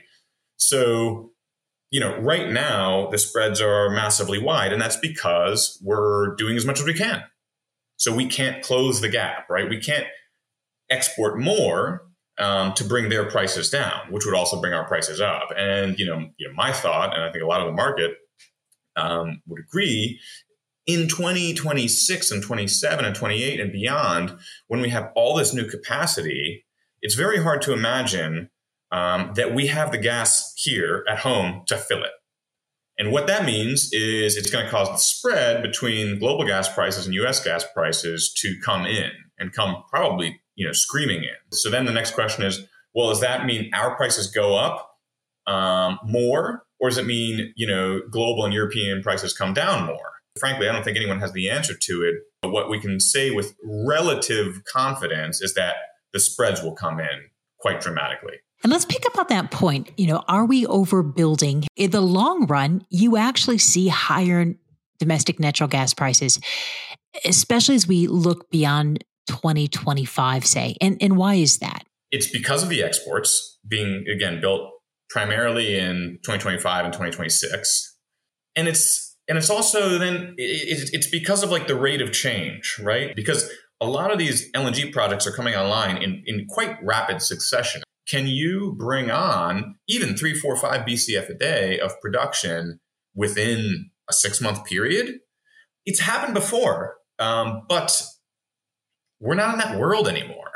So 0.55 1.33
you 1.91 1.99
know, 1.99 2.17
right 2.17 2.49
now 2.49 3.09
the 3.11 3.19
spreads 3.19 3.61
are 3.61 3.91
massively 3.91 4.41
wide, 4.41 4.73
and 4.73 4.81
that's 4.81 4.97
because 4.97 5.79
we're 5.83 6.35
doing 6.35 6.57
as 6.57 6.65
much 6.65 6.79
as 6.79 6.85
we 6.87 6.95
can 6.95 7.23
so 7.97 8.15
we 8.15 8.25
can't 8.25 8.63
close 8.63 9.01
the 9.01 9.09
gap, 9.09 9.49
right? 9.49 9.69
We 9.69 9.79
can't 9.79 10.05
export 10.89 11.39
more 11.39 12.03
um, 12.39 12.73
to 12.73 12.83
bring 12.83 13.09
their 13.09 13.29
prices 13.29 13.69
down, 13.69 14.11
which 14.11 14.25
would 14.25 14.35
also 14.35 14.61
bring 14.61 14.73
our 14.73 14.87
prices 14.87 15.19
up. 15.19 15.49
And 15.57 15.97
you 15.97 16.05
know, 16.05 16.29
you 16.37 16.47
know, 16.47 16.53
my 16.55 16.71
thought, 16.71 17.13
and 17.13 17.23
I 17.23 17.31
think 17.31 17.43
a 17.43 17.47
lot 17.47 17.61
of 17.61 17.67
the 17.67 17.73
market 17.73 18.11
um, 18.95 19.41
would 19.47 19.59
agree, 19.59 20.19
in 20.85 21.07
2026 21.09 22.31
and 22.31 22.41
27 22.41 23.05
and 23.05 23.15
28 23.15 23.59
and 23.59 23.71
beyond, 23.71 24.37
when 24.67 24.79
we 24.79 24.89
have 24.89 25.11
all 25.15 25.35
this 25.35 25.53
new 25.53 25.67
capacity, 25.67 26.65
it's 27.01 27.15
very 27.15 27.43
hard 27.43 27.61
to 27.63 27.73
imagine 27.73 28.49
um, 28.91 29.33
that 29.35 29.53
we 29.53 29.67
have 29.67 29.91
the 29.91 29.97
gas 29.97 30.53
here 30.55 31.03
at 31.09 31.19
home 31.19 31.63
to 31.67 31.77
fill 31.77 32.03
it. 32.03 32.11
And 32.97 33.11
what 33.11 33.27
that 33.27 33.45
means 33.45 33.89
is 33.93 34.35
it's 34.35 34.49
going 34.49 34.65
to 34.65 34.71
cause 34.71 34.89
the 34.89 34.97
spread 34.97 35.61
between 35.61 36.19
global 36.19 36.45
gas 36.45 36.73
prices 36.73 37.05
and 37.05 37.13
US 37.15 37.43
gas 37.43 37.65
prices 37.73 38.33
to 38.41 38.55
come 38.63 38.85
in 38.85 39.11
and 39.37 39.53
come 39.53 39.83
probably, 39.89 40.41
you 40.55 40.65
know, 40.65 40.73
screaming 40.73 41.23
in. 41.23 41.35
So 41.51 41.69
then 41.69 41.85
the 41.85 41.91
next 41.91 42.11
question 42.11 42.43
is, 42.43 42.65
well, 42.95 43.09
does 43.09 43.21
that 43.21 43.45
mean 43.45 43.69
our 43.73 43.95
prices 43.95 44.31
go 44.31 44.55
up 44.57 44.89
um, 45.45 45.99
more 46.03 46.63
or 46.79 46.89
does 46.89 46.97
it 46.97 47.05
mean, 47.05 47.53
you 47.55 47.67
know, 47.67 48.01
global 48.09 48.45
and 48.45 48.53
European 48.53 49.03
prices 49.03 49.33
come 49.33 49.53
down 49.53 49.85
more? 49.85 50.13
Frankly, 50.39 50.67
I 50.67 50.71
don't 50.71 50.83
think 50.83 50.97
anyone 50.97 51.19
has 51.19 51.33
the 51.33 51.49
answer 51.49 51.73
to 51.75 52.03
it. 52.03 52.15
But 52.41 52.51
what 52.51 52.69
we 52.69 52.79
can 52.79 52.99
say 52.99 53.31
with 53.31 53.55
relative 53.63 54.63
confidence 54.71 55.41
is 55.41 55.53
that 55.55 55.75
the 56.13 56.19
spreads 56.19 56.61
will 56.61 56.75
come 56.75 56.99
in 56.99 57.29
quite 57.59 57.81
dramatically. 57.81 58.37
And 58.63 58.71
let's 58.71 58.85
pick 58.85 59.05
up 59.05 59.17
on 59.17 59.25
that 59.29 59.51
point. 59.51 59.91
You 59.97 60.07
know, 60.07 60.23
are 60.27 60.45
we 60.45 60.65
overbuilding? 60.65 61.67
In 61.75 61.91
the 61.91 62.01
long 62.01 62.47
run, 62.47 62.85
you 62.89 63.17
actually 63.17 63.59
see 63.59 63.87
higher 63.87 64.55
domestic 64.99 65.39
natural 65.39 65.67
gas 65.67 65.93
prices, 65.93 66.39
especially 67.23 67.75
as 67.75 67.87
we 67.87 68.07
look 68.07 68.49
beyond 68.49 69.03
2025, 69.27 70.45
say. 70.45 70.75
And, 70.81 70.97
and 71.01 71.17
why 71.17 71.35
is 71.35 71.59
that? 71.59 71.83
It's 72.11 72.31
because 72.31 72.63
of 72.63 72.69
the 72.69 72.83
exports 72.83 73.59
being, 73.67 74.05
again, 74.13 74.41
built 74.41 74.71
primarily 75.09 75.77
in 75.77 76.19
2025 76.23 76.85
and 76.85 76.93
2026. 76.93 77.95
And 78.55 78.67
it's 78.67 79.07
and 79.27 79.37
it's 79.37 79.49
also 79.49 79.97
then 79.97 80.35
it's 80.37 81.07
because 81.07 81.43
of 81.43 81.51
like 81.51 81.67
the 81.67 81.75
rate 81.75 82.01
of 82.01 82.13
change, 82.13 82.79
right? 82.81 83.13
Because 83.15 83.49
a 83.81 83.85
lot 83.85 84.11
of 84.11 84.17
these 84.17 84.49
LNG 84.53 84.91
projects 84.91 85.27
are 85.27 85.31
coming 85.31 85.53
online 85.53 85.97
in, 85.97 86.23
in 86.25 86.45
quite 86.47 86.77
rapid 86.81 87.21
succession. 87.21 87.83
Can 88.07 88.27
you 88.27 88.73
bring 88.77 89.11
on 89.11 89.75
even 89.87 90.15
three, 90.15 90.33
four, 90.33 90.55
five 90.55 90.85
BCF 90.85 91.29
a 91.29 91.33
day 91.33 91.79
of 91.79 91.99
production 92.01 92.79
within 93.13 93.89
a 94.09 94.13
six 94.13 94.39
month 94.39 94.65
period? 94.65 95.19
It's 95.85 95.99
happened 95.99 96.33
before, 96.33 96.95
um, 97.19 97.63
but 97.67 98.01
we're 99.19 99.35
not 99.35 99.53
in 99.53 99.59
that 99.59 99.79
world 99.79 100.07
anymore. 100.07 100.47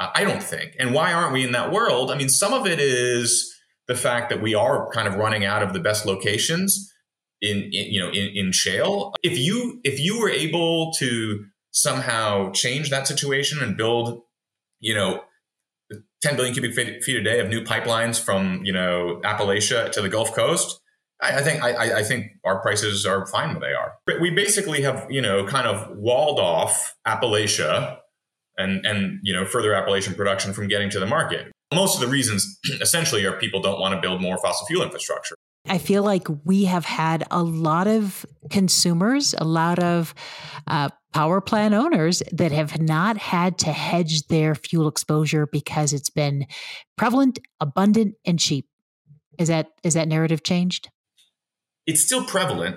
I 0.00 0.24
don't 0.24 0.42
think. 0.42 0.74
And 0.78 0.92
why 0.92 1.12
aren't 1.12 1.32
we 1.32 1.44
in 1.44 1.52
that 1.52 1.72
world? 1.72 2.10
I 2.10 2.16
mean, 2.16 2.28
some 2.28 2.52
of 2.52 2.66
it 2.66 2.80
is 2.80 3.54
the 3.86 3.94
fact 3.94 4.28
that 4.30 4.42
we 4.42 4.54
are 4.54 4.90
kind 4.90 5.06
of 5.06 5.14
running 5.14 5.44
out 5.44 5.62
of 5.62 5.72
the 5.72 5.80
best 5.80 6.04
locations 6.04 6.92
in, 7.40 7.58
in 7.72 7.92
you 7.92 8.00
know 8.00 8.08
in, 8.08 8.30
in 8.34 8.52
shale. 8.52 9.14
If 9.22 9.38
you 9.38 9.80
if 9.84 10.00
you 10.00 10.20
were 10.20 10.30
able 10.30 10.92
to 10.98 11.44
somehow 11.70 12.50
change 12.52 12.90
that 12.90 13.06
situation 13.06 13.62
and 13.62 13.76
build, 13.76 14.22
you 14.80 14.94
know, 14.94 15.22
10 16.24 16.36
billion 16.36 16.54
cubic 16.54 16.74
feet, 17.04 17.16
a 17.16 17.22
day 17.22 17.38
of 17.38 17.48
new 17.48 17.62
pipelines 17.62 18.18
from 18.18 18.64
you 18.64 18.72
know 18.72 19.20
Appalachia 19.24 19.92
to 19.92 20.00
the 20.00 20.08
Gulf 20.08 20.34
Coast, 20.34 20.80
I, 21.22 21.38
I 21.38 21.42
think 21.42 21.62
I, 21.62 21.98
I, 21.98 22.02
think 22.02 22.32
our 22.44 22.60
prices 22.62 23.04
are 23.04 23.26
fine 23.26 23.50
where 23.50 23.60
they 23.60 23.74
are. 23.74 23.92
But 24.06 24.20
we 24.20 24.30
basically 24.30 24.82
have 24.82 25.06
you 25.10 25.20
know 25.20 25.46
kind 25.46 25.68
of 25.68 25.96
walled 25.96 26.40
off 26.40 26.96
Appalachia 27.06 27.98
and 28.56 28.84
and 28.86 29.20
you 29.22 29.34
know 29.34 29.44
further 29.44 29.74
Appalachian 29.74 30.14
production 30.14 30.54
from 30.54 30.66
getting 30.66 30.88
to 30.90 30.98
the 30.98 31.06
market. 31.06 31.52
Most 31.74 31.96
of 31.96 32.00
the 32.00 32.08
reasons 32.08 32.58
essentially 32.80 33.26
are 33.26 33.36
people 33.38 33.60
don't 33.60 33.78
want 33.78 33.94
to 33.94 34.00
build 34.00 34.22
more 34.22 34.38
fossil 34.38 34.66
fuel 34.66 34.82
infrastructure. 34.82 35.36
I 35.66 35.78
feel 35.78 36.02
like 36.02 36.26
we 36.44 36.64
have 36.64 36.84
had 36.84 37.24
a 37.30 37.42
lot 37.42 37.86
of 37.86 38.26
consumers, 38.50 39.34
a 39.38 39.44
lot 39.44 39.78
of 39.78 40.14
uh, 40.66 40.90
power 41.14 41.40
plant 41.40 41.72
owners 41.72 42.22
that 42.32 42.52
have 42.52 42.78
not 42.80 43.16
had 43.16 43.56
to 43.58 43.72
hedge 43.72 44.26
their 44.26 44.54
fuel 44.54 44.88
exposure 44.88 45.46
because 45.46 45.94
it's 45.94 46.10
been 46.10 46.46
prevalent, 46.96 47.38
abundant, 47.60 48.16
and 48.26 48.38
cheap. 48.38 48.66
Is 49.38 49.48
that 49.48 49.68
is 49.82 49.94
that 49.94 50.06
narrative 50.06 50.42
changed? 50.42 50.90
It's 51.86 52.02
still 52.02 52.24
prevalent 52.24 52.76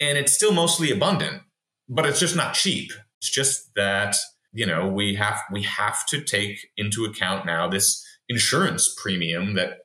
and 0.00 0.16
it's 0.16 0.32
still 0.32 0.52
mostly 0.52 0.90
abundant, 0.90 1.42
but 1.88 2.06
it's 2.06 2.20
just 2.20 2.36
not 2.36 2.54
cheap. 2.54 2.92
It's 3.20 3.30
just 3.30 3.74
that 3.74 4.14
you 4.52 4.64
know 4.64 4.86
we 4.86 5.16
have 5.16 5.40
we 5.52 5.62
have 5.64 6.06
to 6.06 6.22
take 6.22 6.68
into 6.76 7.04
account 7.04 7.46
now 7.46 7.68
this 7.68 8.04
insurance 8.28 8.94
premium 8.96 9.54
that 9.54 9.78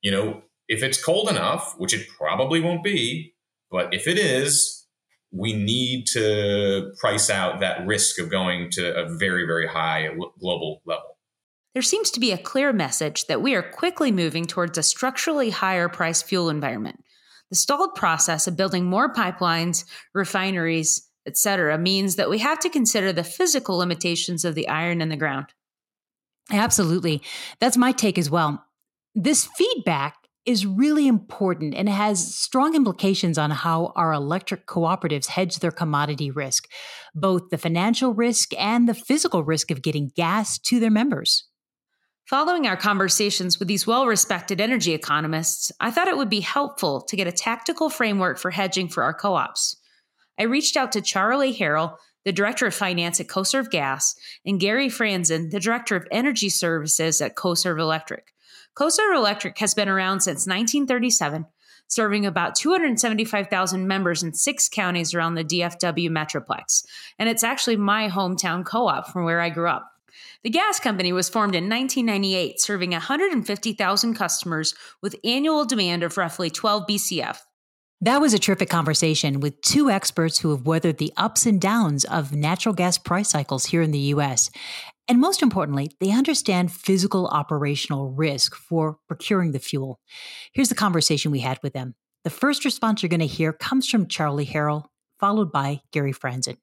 you 0.00 0.10
know 0.10 0.42
if 0.72 0.82
it's 0.82 1.02
cold 1.02 1.28
enough, 1.28 1.74
which 1.76 1.92
it 1.92 2.08
probably 2.16 2.58
won't 2.58 2.82
be, 2.82 3.34
but 3.70 3.92
if 3.92 4.08
it 4.08 4.18
is, 4.18 4.86
we 5.30 5.52
need 5.52 6.06
to 6.06 6.92
price 6.98 7.28
out 7.28 7.60
that 7.60 7.86
risk 7.86 8.18
of 8.18 8.30
going 8.30 8.70
to 8.70 8.96
a 8.96 9.14
very, 9.16 9.46
very 9.46 9.66
high 9.66 10.08
global 10.40 10.80
level. 10.86 11.18
There 11.74 11.82
seems 11.82 12.10
to 12.12 12.20
be 12.20 12.32
a 12.32 12.38
clear 12.38 12.72
message 12.72 13.26
that 13.26 13.42
we 13.42 13.54
are 13.54 13.62
quickly 13.62 14.10
moving 14.10 14.46
towards 14.46 14.78
a 14.78 14.82
structurally 14.82 15.50
higher 15.50 15.90
price 15.90 16.22
fuel 16.22 16.48
environment. 16.48 17.04
The 17.50 17.56
stalled 17.56 17.94
process 17.94 18.46
of 18.46 18.56
building 18.56 18.86
more 18.86 19.12
pipelines, 19.12 19.84
refineries, 20.14 21.06
etc., 21.26 21.76
means 21.76 22.16
that 22.16 22.30
we 22.30 22.38
have 22.38 22.58
to 22.60 22.70
consider 22.70 23.12
the 23.12 23.24
physical 23.24 23.76
limitations 23.76 24.44
of 24.44 24.54
the 24.54 24.68
iron 24.68 25.02
in 25.02 25.10
the 25.10 25.16
ground. 25.16 25.46
Absolutely. 26.50 27.22
That's 27.60 27.76
my 27.76 27.92
take 27.92 28.16
as 28.16 28.30
well. 28.30 28.64
This 29.14 29.46
feedback 29.56 30.16
is 30.44 30.66
really 30.66 31.06
important 31.06 31.74
and 31.74 31.88
has 31.88 32.34
strong 32.34 32.74
implications 32.74 33.38
on 33.38 33.50
how 33.50 33.92
our 33.94 34.12
electric 34.12 34.66
cooperatives 34.66 35.26
hedge 35.26 35.56
their 35.56 35.70
commodity 35.70 36.30
risk, 36.30 36.68
both 37.14 37.50
the 37.50 37.58
financial 37.58 38.12
risk 38.12 38.52
and 38.58 38.88
the 38.88 38.94
physical 38.94 39.44
risk 39.44 39.70
of 39.70 39.82
getting 39.82 40.10
gas 40.16 40.58
to 40.58 40.80
their 40.80 40.90
members. 40.90 41.48
Following 42.28 42.66
our 42.66 42.76
conversations 42.76 43.58
with 43.58 43.68
these 43.68 43.86
well 43.86 44.06
respected 44.06 44.60
energy 44.60 44.94
economists, 44.94 45.70
I 45.80 45.90
thought 45.90 46.08
it 46.08 46.16
would 46.16 46.30
be 46.30 46.40
helpful 46.40 47.02
to 47.02 47.16
get 47.16 47.26
a 47.26 47.32
tactical 47.32 47.90
framework 47.90 48.38
for 48.38 48.50
hedging 48.50 48.88
for 48.88 49.02
our 49.02 49.14
co 49.14 49.34
ops. 49.34 49.76
I 50.38 50.44
reached 50.44 50.76
out 50.76 50.92
to 50.92 51.02
Charlie 51.02 51.54
Harrell, 51.54 51.96
the 52.24 52.32
Director 52.32 52.66
of 52.66 52.74
Finance 52.74 53.20
at 53.20 53.26
CoServ 53.26 53.70
Gas, 53.70 54.14
and 54.46 54.60
Gary 54.60 54.88
Franzen, 54.88 55.50
the 55.50 55.60
Director 55.60 55.96
of 55.96 56.06
Energy 56.10 56.48
Services 56.48 57.20
at 57.20 57.36
CoServ 57.36 57.78
Electric. 57.78 58.32
CoServ 58.74 59.14
Electric 59.14 59.58
has 59.58 59.74
been 59.74 59.88
around 59.88 60.20
since 60.20 60.46
1937, 60.46 61.46
serving 61.88 62.24
about 62.24 62.54
275,000 62.54 63.86
members 63.86 64.22
in 64.22 64.32
six 64.32 64.68
counties 64.68 65.12
around 65.12 65.34
the 65.34 65.44
DFW 65.44 66.08
Metroplex. 66.08 66.84
And 67.18 67.28
it's 67.28 67.44
actually 67.44 67.76
my 67.76 68.08
hometown 68.08 68.64
co 68.64 68.88
op 68.88 69.08
from 69.08 69.24
where 69.24 69.40
I 69.40 69.50
grew 69.50 69.68
up. 69.68 69.90
The 70.42 70.50
gas 70.50 70.80
company 70.80 71.12
was 71.12 71.28
formed 71.28 71.54
in 71.54 71.68
1998, 71.68 72.60
serving 72.60 72.90
150,000 72.90 74.14
customers 74.14 74.74
with 75.02 75.16
annual 75.22 75.64
demand 75.64 76.02
of 76.02 76.16
roughly 76.16 76.50
12 76.50 76.84
BCF. 76.88 77.38
That 78.00 78.20
was 78.20 78.34
a 78.34 78.38
terrific 78.40 78.68
conversation 78.68 79.38
with 79.38 79.60
two 79.60 79.88
experts 79.88 80.40
who 80.40 80.50
have 80.50 80.66
weathered 80.66 80.98
the 80.98 81.12
ups 81.16 81.46
and 81.46 81.60
downs 81.60 82.04
of 82.04 82.34
natural 82.34 82.74
gas 82.74 82.98
price 82.98 83.28
cycles 83.28 83.66
here 83.66 83.80
in 83.80 83.92
the 83.92 84.10
US. 84.16 84.50
And 85.08 85.20
most 85.20 85.42
importantly, 85.42 85.90
they 86.00 86.12
understand 86.12 86.72
physical 86.72 87.26
operational 87.26 88.12
risk 88.12 88.54
for 88.54 88.98
procuring 89.08 89.52
the 89.52 89.58
fuel. 89.58 90.00
Here's 90.52 90.68
the 90.68 90.74
conversation 90.74 91.30
we 91.30 91.40
had 91.40 91.58
with 91.62 91.72
them. 91.72 91.94
The 92.24 92.30
first 92.30 92.64
response 92.64 93.02
you're 93.02 93.10
going 93.10 93.20
to 93.20 93.26
hear 93.26 93.52
comes 93.52 93.88
from 93.88 94.06
Charlie 94.06 94.46
Harrell, 94.46 94.86
followed 95.18 95.50
by 95.50 95.80
Gary 95.90 96.12
Franzen. 96.12 96.58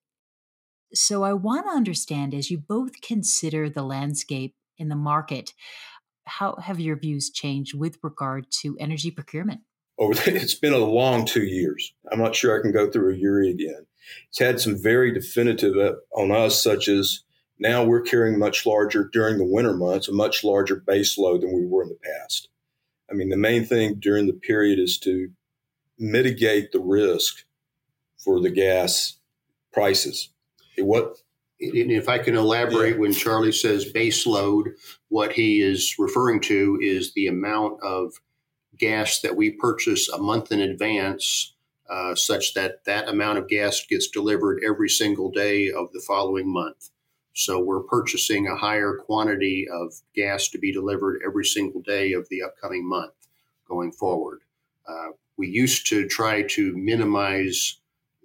So 0.94 1.24
I 1.24 1.34
want 1.34 1.66
to 1.68 1.76
understand 1.76 2.34
as 2.34 2.50
you 2.50 2.58
both 2.58 3.02
consider 3.02 3.70
the 3.70 3.84
landscape 3.84 4.56
in 4.78 4.88
the 4.88 4.96
market, 4.96 5.54
how 6.26 6.56
have 6.56 6.80
your 6.80 6.98
views 6.98 7.30
changed 7.30 7.78
with 7.78 7.98
regard 8.02 8.50
to 8.62 8.78
energy 8.80 9.12
procurement? 9.12 9.62
Over 9.98 10.14
the, 10.14 10.36
it's 10.36 10.56
been 10.56 10.74
a 10.74 10.78
long 10.78 11.26
two 11.26 11.44
years. 11.44 11.94
I'm 12.12 12.20
not 12.20 12.36
sure 12.36 12.58
I 12.58 12.62
can 12.62 12.72
go 12.72 12.90
through 12.90 13.14
a 13.14 13.18
year 13.18 13.44
again. 13.44 13.86
It's 14.30 14.40
had 14.40 14.62
some 14.62 14.82
very 14.82 15.14
definitive 15.14 15.76
uh, 15.76 15.96
on 16.16 16.32
us, 16.32 16.64
such 16.64 16.88
as 16.88 17.24
now 17.60 17.84
we're 17.84 18.02
carrying 18.02 18.40
much 18.40 18.66
larger 18.66 19.10
during 19.12 19.38
the 19.38 19.46
winter 19.46 19.74
months, 19.74 20.08
a 20.08 20.14
much 20.14 20.44
larger 20.44 20.78
base 20.78 21.18
load 21.18 21.42
than 21.42 21.54
we 21.54 21.66
were 21.66 21.84
in 21.84 21.90
the 21.90 22.00
past. 22.02 22.48
I 23.12 23.14
mean, 23.14 23.30
the 23.30 23.38
main 23.38 23.66
thing 23.66 23.96
during 23.96 24.28
the 24.28 24.34
period 24.34 24.80
is 24.80 24.98
to 25.00 25.30
mitigate 25.98 26.72
the 26.72 26.80
risk 26.80 27.44
for 28.18 28.40
the 28.42 28.50
gas 28.50 29.18
prices. 29.74 30.30
what? 30.78 31.18
And 31.62 31.92
if 31.92 32.08
I 32.08 32.20
can 32.20 32.38
elaborate, 32.38 32.94
yeah. 32.94 33.00
when 33.00 33.12
Charlie 33.12 33.52
says 33.52 33.92
base 33.92 34.26
load, 34.26 34.70
what 35.10 35.34
he 35.34 35.62
is 35.62 35.96
referring 36.00 36.40
to 36.42 36.80
is 36.82 37.14
the 37.14 37.28
amount 37.28 37.84
of 37.84 38.14
gas 38.78 39.20
that 39.20 39.36
we 39.36 39.52
purchase 39.52 40.08
a 40.08 40.18
month 40.18 40.54
in 40.54 40.62
advance, 40.62 41.54
uh, 41.90 42.16
such 42.16 42.54
that 42.54 42.86
that 42.86 43.10
amount 43.10 43.40
of 43.40 43.50
gas 43.50 43.86
gets 43.90 44.08
delivered 44.08 44.62
every 44.66 44.88
single 44.88 45.30
day 45.32 45.70
of 45.70 45.92
the 45.92 46.02
following 46.08 46.48
month. 46.48 46.92
So 47.40 47.58
we're 47.58 47.84
purchasing 47.84 48.48
a 48.48 48.58
higher 48.58 48.96
quantity 48.96 49.66
of 49.72 49.94
gas 50.14 50.50
to 50.50 50.58
be 50.58 50.74
delivered 50.74 51.22
every 51.26 51.46
single 51.46 51.82
day 51.82 52.12
of 52.12 52.28
the 52.28 52.42
upcoming 52.42 52.86
month 52.86 53.14
going 53.66 53.94
forward. 53.94 54.42
Uh, 54.86 55.12
we 55.38 55.48
used 55.48 55.88
to 55.88 56.06
try 56.06 56.42
to 56.42 56.76
minimize 56.76 57.80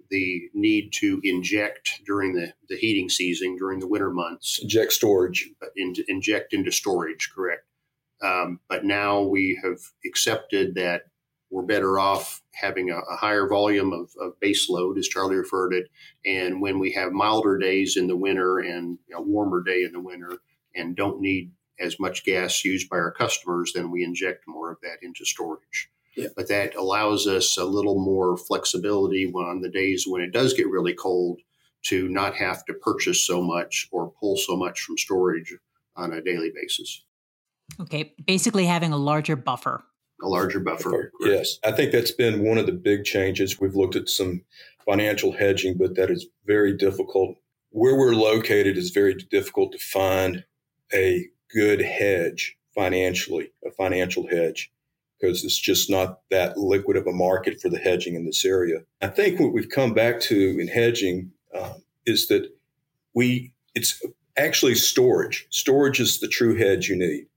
the 0.09 0.49
need 0.53 0.91
to 0.95 1.21
inject 1.23 2.01
during 2.05 2.33
the, 2.33 2.51
the 2.67 2.75
heating 2.75 3.07
season, 3.07 3.55
during 3.55 3.79
the 3.79 3.87
winter 3.87 4.11
months. 4.11 4.59
Inject 4.61 4.91
storage. 4.91 5.49
In, 5.77 5.95
inject 6.09 6.53
into 6.53 6.71
storage, 6.73 7.31
correct. 7.33 7.63
Um, 8.21 8.59
but 8.67 8.83
now 8.83 9.21
we 9.21 9.57
have 9.63 9.79
accepted 10.05 10.75
that 10.75 11.03
we're 11.55 11.63
better 11.63 11.97
off 11.97 12.41
having 12.51 12.89
a, 12.89 12.97
a 12.97 13.15
higher 13.15 13.47
volume 13.47 13.93
of, 13.93 14.11
of, 14.19 14.37
base 14.41 14.69
load, 14.69 14.97
as 14.97 15.07
Charlie 15.07 15.37
referred 15.37 15.71
it. 15.71 15.87
And 16.25 16.61
when 16.61 16.79
we 16.79 16.91
have 16.91 17.13
milder 17.13 17.57
days 17.57 17.95
in 17.95 18.07
the 18.07 18.15
winter 18.17 18.59
and 18.59 18.99
a 19.15 19.21
warmer 19.21 19.63
day 19.63 19.83
in 19.83 19.93
the 19.93 20.01
winter 20.01 20.33
and 20.75 20.97
don't 20.97 21.21
need 21.21 21.53
as 21.79 21.97
much 21.97 22.25
gas 22.25 22.65
used 22.65 22.89
by 22.89 22.97
our 22.97 23.11
customers, 23.11 23.71
then 23.73 23.89
we 23.89 24.03
inject 24.03 24.43
more 24.45 24.69
of 24.69 24.81
that 24.81 24.97
into 25.01 25.23
storage. 25.23 25.89
Yeah. 26.17 26.27
But 26.35 26.49
that 26.49 26.75
allows 26.75 27.25
us 27.25 27.57
a 27.57 27.63
little 27.63 27.99
more 28.03 28.35
flexibility 28.35 29.31
on 29.33 29.61
the 29.61 29.69
days 29.69 30.03
when 30.05 30.21
it 30.21 30.33
does 30.33 30.53
get 30.53 30.67
really 30.67 30.93
cold 30.93 31.39
to 31.83 32.09
not 32.09 32.35
have 32.35 32.65
to 32.65 32.73
purchase 32.73 33.25
so 33.25 33.41
much 33.41 33.87
or 33.93 34.11
pull 34.19 34.35
so 34.35 34.57
much 34.57 34.81
from 34.81 34.97
storage 34.97 35.55
on 35.95 36.11
a 36.11 36.21
daily 36.21 36.51
basis. 36.53 37.05
Okay, 37.79 38.13
basically 38.25 38.65
having 38.65 38.91
a 38.91 38.97
larger 38.97 39.37
buffer. 39.37 39.85
A 40.23 40.27
larger 40.27 40.59
buffer. 40.59 41.11
Yes, 41.21 41.59
I 41.63 41.71
think 41.71 41.91
that's 41.91 42.11
been 42.11 42.43
one 42.43 42.57
of 42.57 42.65
the 42.65 42.71
big 42.71 43.03
changes. 43.03 43.59
We've 43.59 43.75
looked 43.75 43.95
at 43.95 44.09
some 44.09 44.43
financial 44.85 45.33
hedging, 45.33 45.77
but 45.77 45.95
that 45.95 46.09
is 46.09 46.27
very 46.45 46.75
difficult. 46.75 47.37
Where 47.71 47.95
we're 47.95 48.15
located 48.15 48.77
is 48.77 48.91
very 48.91 49.13
difficult 49.13 49.73
to 49.73 49.79
find 49.79 50.45
a 50.93 51.27
good 51.53 51.81
hedge 51.81 52.57
financially, 52.73 53.51
a 53.65 53.71
financial 53.71 54.27
hedge, 54.27 54.71
because 55.19 55.43
it's 55.43 55.59
just 55.59 55.89
not 55.89 56.19
that 56.29 56.57
liquid 56.57 56.97
of 56.97 57.07
a 57.07 57.13
market 57.13 57.59
for 57.59 57.69
the 57.69 57.77
hedging 57.77 58.15
in 58.15 58.25
this 58.25 58.45
area. 58.45 58.79
I 59.01 59.07
think 59.07 59.39
what 59.39 59.53
we've 59.53 59.69
come 59.69 59.93
back 59.93 60.19
to 60.21 60.57
in 60.59 60.67
hedging 60.67 61.31
um, 61.57 61.83
is 62.05 62.27
that 62.27 62.49
we 63.13 63.51
it's 63.73 64.01
actually 64.37 64.75
storage. 64.75 65.47
Storage 65.49 65.99
is 65.99 66.19
the 66.19 66.27
true 66.27 66.55
hedge 66.55 66.89
you 66.89 66.95
need. 66.95 67.27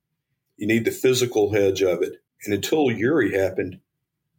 You 0.57 0.67
need 0.67 0.85
the 0.85 0.91
physical 0.91 1.53
hedge 1.53 1.83
of 1.83 2.03
it. 2.03 2.21
And 2.45 2.55
until 2.55 2.91
Uri 2.91 3.37
happened, 3.37 3.81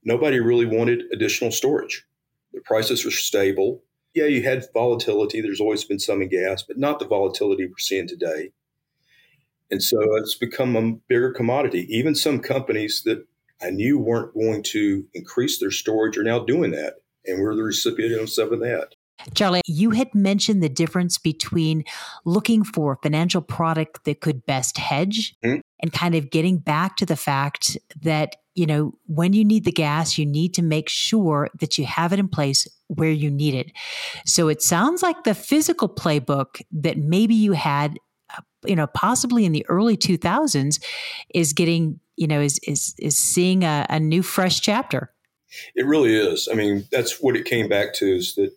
nobody 0.03 0.39
really 0.39 0.65
wanted 0.65 1.03
additional 1.11 1.51
storage. 1.51 2.05
The 2.53 2.61
prices 2.61 3.05
were 3.05 3.11
stable. 3.11 3.83
Yeah, 4.13 4.25
you 4.25 4.43
had 4.43 4.65
volatility. 4.73 5.41
There's 5.41 5.61
always 5.61 5.83
been 5.83 5.99
some 5.99 6.21
in 6.21 6.29
gas, 6.29 6.63
but 6.63 6.77
not 6.77 6.99
the 6.99 7.07
volatility 7.07 7.65
we're 7.65 7.77
seeing 7.77 8.07
today. 8.07 8.51
And 9.71 9.83
so 9.83 9.99
it's 10.15 10.35
become 10.35 10.75
a 10.75 10.93
bigger 11.07 11.31
commodity. 11.31 11.85
Even 11.89 12.15
some 12.15 12.39
companies 12.39 13.03
that 13.05 13.27
I 13.61 13.69
knew 13.69 13.99
weren't 13.99 14.33
going 14.33 14.63
to 14.63 15.05
increase 15.13 15.59
their 15.59 15.71
storage 15.71 16.17
are 16.17 16.23
now 16.23 16.39
doing 16.39 16.71
that. 16.71 16.95
And 17.25 17.41
we're 17.41 17.55
the 17.55 17.63
recipient 17.63 18.19
of 18.19 18.29
some 18.29 18.51
of 18.51 18.61
that. 18.61 18.95
Charlie, 19.33 19.61
you 19.65 19.91
had 19.91 20.13
mentioned 20.15 20.63
the 20.63 20.69
difference 20.69 21.17
between 21.17 21.83
looking 22.25 22.63
for 22.63 22.93
a 22.93 22.97
financial 22.97 23.41
product 23.41 24.03
that 24.05 24.21
could 24.21 24.45
best 24.45 24.77
hedge 24.77 25.35
mm-hmm. 25.43 25.59
and 25.81 25.93
kind 25.93 26.15
of 26.15 26.29
getting 26.29 26.57
back 26.57 26.95
to 26.97 27.05
the 27.05 27.15
fact 27.15 27.77
that, 28.01 28.37
you 28.55 28.65
know, 28.65 28.93
when 29.07 29.33
you 29.33 29.43
need 29.43 29.65
the 29.65 29.71
gas, 29.71 30.17
you 30.17 30.25
need 30.25 30.53
to 30.55 30.61
make 30.61 30.89
sure 30.89 31.49
that 31.59 31.77
you 31.77 31.85
have 31.85 32.13
it 32.13 32.19
in 32.19 32.27
place 32.27 32.67
where 32.87 33.11
you 33.11 33.29
need 33.29 33.53
it. 33.53 33.71
So 34.25 34.47
it 34.47 34.61
sounds 34.61 35.03
like 35.03 35.23
the 35.23 35.35
physical 35.35 35.89
playbook 35.89 36.61
that 36.71 36.97
maybe 36.97 37.35
you 37.35 37.53
had, 37.53 37.97
you 38.65 38.75
know, 38.75 38.87
possibly 38.87 39.45
in 39.45 39.51
the 39.51 39.65
early 39.69 39.97
2000s 39.97 40.81
is 41.33 41.53
getting, 41.53 41.99
you 42.15 42.27
know, 42.27 42.41
is, 42.41 42.59
is, 42.67 42.95
is 42.99 43.17
seeing 43.17 43.63
a, 43.63 43.85
a 43.89 43.99
new 43.99 44.23
fresh 44.23 44.59
chapter. 44.59 45.13
It 45.75 45.85
really 45.85 46.15
is. 46.15 46.47
I 46.51 46.55
mean, 46.55 46.87
that's 46.91 47.21
what 47.21 47.35
it 47.35 47.45
came 47.45 47.67
back 47.67 47.93
to 47.95 48.05
is 48.05 48.35
that 48.35 48.51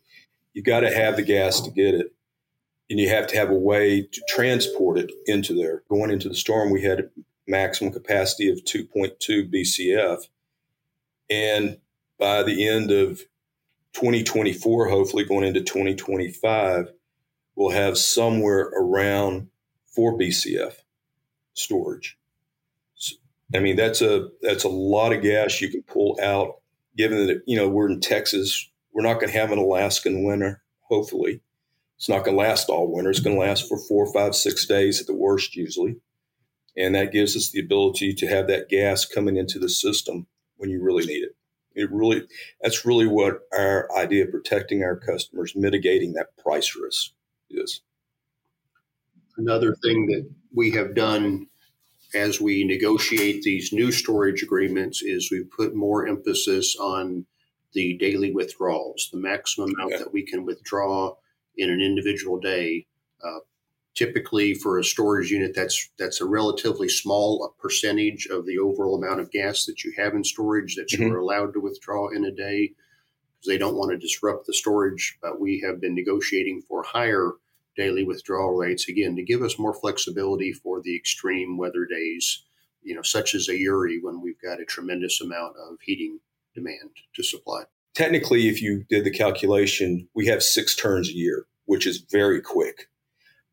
you 0.55 0.63
got 0.63 0.81
to 0.81 0.95
have 0.95 1.17
the 1.17 1.23
gas 1.23 1.61
to 1.63 1.71
get 1.71 1.95
it. 1.95 2.15
And 2.91 3.01
you 3.01 3.09
have 3.09 3.27
to 3.29 3.37
have 3.37 3.49
a 3.49 3.55
way 3.55 4.03
to 4.03 4.23
transport 4.29 4.99
it 4.99 5.11
into 5.27 5.55
there. 5.55 5.83
Going 5.89 6.11
into 6.11 6.29
the 6.29 6.35
storm, 6.35 6.71
we 6.71 6.83
had 6.83 7.09
maximum 7.47 7.93
capacity 7.93 8.51
of 8.51 8.65
2.2 8.65 9.51
BCF. 9.51 10.29
And 11.31 11.79
by 12.19 12.43
the 12.43 12.69
end 12.69 12.91
of 12.91 13.23
2024, 13.95 14.89
hopefully 14.89 15.25
going 15.25 15.47
into 15.47 15.63
2025, 15.63 16.93
we'll 17.55 17.71
have 17.71 17.97
somewhere 17.97 18.71
around 18.77 19.49
4 19.95 20.19
BCF 20.19 20.75
storage. 21.55 22.19
So, 22.95 23.17
I 23.55 23.61
mean, 23.61 23.77
that's 23.77 24.03
a 24.03 24.29
that's 24.43 24.65
a 24.65 24.69
lot 24.69 25.13
of 25.13 25.23
gas 25.23 25.61
you 25.61 25.71
can 25.71 25.83
pull 25.83 26.19
out. 26.23 26.57
Given 26.97 27.27
that 27.27 27.43
you 27.47 27.57
know 27.57 27.69
we're 27.69 27.91
in 27.91 28.01
Texas, 28.01 28.69
we're 28.93 29.03
not 29.03 29.15
going 29.15 29.33
to 29.33 29.39
have 29.39 29.53
an 29.53 29.59
Alaskan 29.59 30.25
winter, 30.25 30.63
hopefully. 30.83 31.41
It's 31.97 32.09
not 32.09 32.25
going 32.25 32.37
to 32.37 32.43
last 32.43 32.69
all 32.69 32.93
winter. 32.93 33.11
It's 33.11 33.21
going 33.21 33.37
to 33.37 33.41
last 33.41 33.69
for 33.69 33.79
four, 33.79 34.13
five, 34.13 34.35
six 34.35 34.67
days 34.67 35.01
at 35.01 35.07
the 35.07 35.15
worst, 35.15 35.55
usually. 35.55 35.97
And 36.77 36.95
that 36.95 37.13
gives 37.13 37.37
us 37.37 37.51
the 37.51 37.61
ability 37.61 38.15
to 38.15 38.27
have 38.27 38.49
that 38.49 38.69
gas 38.69 39.05
coming 39.05 39.37
into 39.37 39.59
the 39.59 39.69
system 39.69 40.27
when 40.57 40.71
you 40.71 40.83
really 40.83 41.07
need 41.07 41.23
it. 41.23 41.37
It 41.75 41.91
really, 41.91 42.27
that's 42.61 42.85
really 42.85 43.07
what 43.07 43.41
our 43.53 43.89
idea 43.97 44.25
of 44.25 44.31
protecting 44.31 44.83
our 44.83 44.97
customers, 44.97 45.55
mitigating 45.57 46.15
that 46.15 46.37
price 46.37 46.77
risk 46.77 47.13
is. 47.51 47.81
Another 49.37 49.75
thing 49.83 50.07
that 50.07 50.29
we 50.55 50.73
have 50.73 50.95
done 50.95 51.47
as 52.15 52.41
we 52.41 52.65
negotiate 52.65 53.43
these 53.43 53.73
new 53.73 53.91
storage 53.91 54.43
agreements 54.43 55.03
is 55.03 55.31
we 55.31 55.45
put 55.45 55.75
more 55.75 56.07
emphasis 56.07 56.77
on 56.79 57.27
the 57.75 57.97
daily 57.99 58.33
withdrawals, 58.33 59.09
the 59.13 59.19
maximum 59.19 59.73
amount 59.75 59.95
okay. 59.95 60.03
that 60.03 60.13
we 60.13 60.23
can 60.23 60.45
withdraw 60.45 61.15
in 61.57 61.71
an 61.71 61.81
individual 61.81 62.39
day. 62.39 62.87
Uh, 63.25 63.41
typically, 63.95 64.55
for 64.55 64.79
a 64.79 64.85
storage 64.85 65.31
unit, 65.31 65.53
that's 65.55 65.91
that's 65.99 66.21
a 66.21 66.27
relatively 66.27 66.89
small 66.89 67.55
percentage 67.59 68.27
of 68.27 68.47
the 68.47 68.59
overall 68.59 68.97
amount 68.97 69.21
of 69.21 69.31
gas 69.31 69.65
that 69.65 69.85
you 69.85 69.93
have 69.97 70.15
in 70.15 70.25
storage 70.25 70.77
that 70.77 70.89
mm-hmm. 70.89 71.05
you 71.05 71.15
are 71.15 71.19
allowed 71.19 71.53
to 71.53 71.61
withdraw 71.61 72.09
in 72.09 72.25
a 72.25 72.31
day 72.33 72.73
because 73.35 73.49
they 73.49 73.59
don't 73.59 73.77
want 73.77 73.91
to 73.91 73.99
disrupt 73.99 74.47
the 74.47 74.55
storage. 74.55 75.19
But 75.23 75.41
we 75.41 75.61
have 75.67 75.81
been 75.81 75.95
negotiating 75.95 76.63
for 76.69 76.83
higher 76.83 77.33
daily 77.77 78.05
withdrawal 78.05 78.55
rates 78.55 78.89
again 78.89 79.17
to 79.17 79.23
give 79.23 79.43
us 79.43 79.59
more 79.59 79.75
flexibility 79.75 80.53
for 80.53 80.83
the 80.83 80.95
extreme 80.95 81.57
weather 81.57 81.87
days, 81.87 82.45
you 82.83 82.95
know, 82.95 83.03
such 83.03 83.35
as 83.35 83.49
a 83.49 83.57
Uri 83.57 83.99
when 84.03 84.21
we've 84.21 84.41
got 84.43 84.61
a 84.61 84.65
tremendous 84.65 85.23
amount 85.23 85.57
of 85.57 85.79
heating 85.81 86.19
demand 86.55 86.91
to 87.15 87.23
supply. 87.23 87.65
Technically, 87.95 88.49
if 88.49 88.63
you 88.63 88.85
did 88.89 89.05
the 89.05 89.11
calculation, 89.11 90.09
we 90.15 90.27
have 90.27 90.43
six 90.43 90.75
turns 90.75 91.09
a 91.09 91.15
year, 91.15 91.47
which 91.67 91.87
is 91.87 91.99
very 92.11 92.41
quick. 92.41 92.89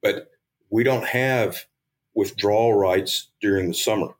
But 0.01 0.29
we 0.69 0.83
don't 0.83 1.05
have 1.05 1.65
withdrawal 2.13 2.73
rights 2.73 3.29
during 3.41 3.67
the 3.67 3.73
summer, 3.73 4.15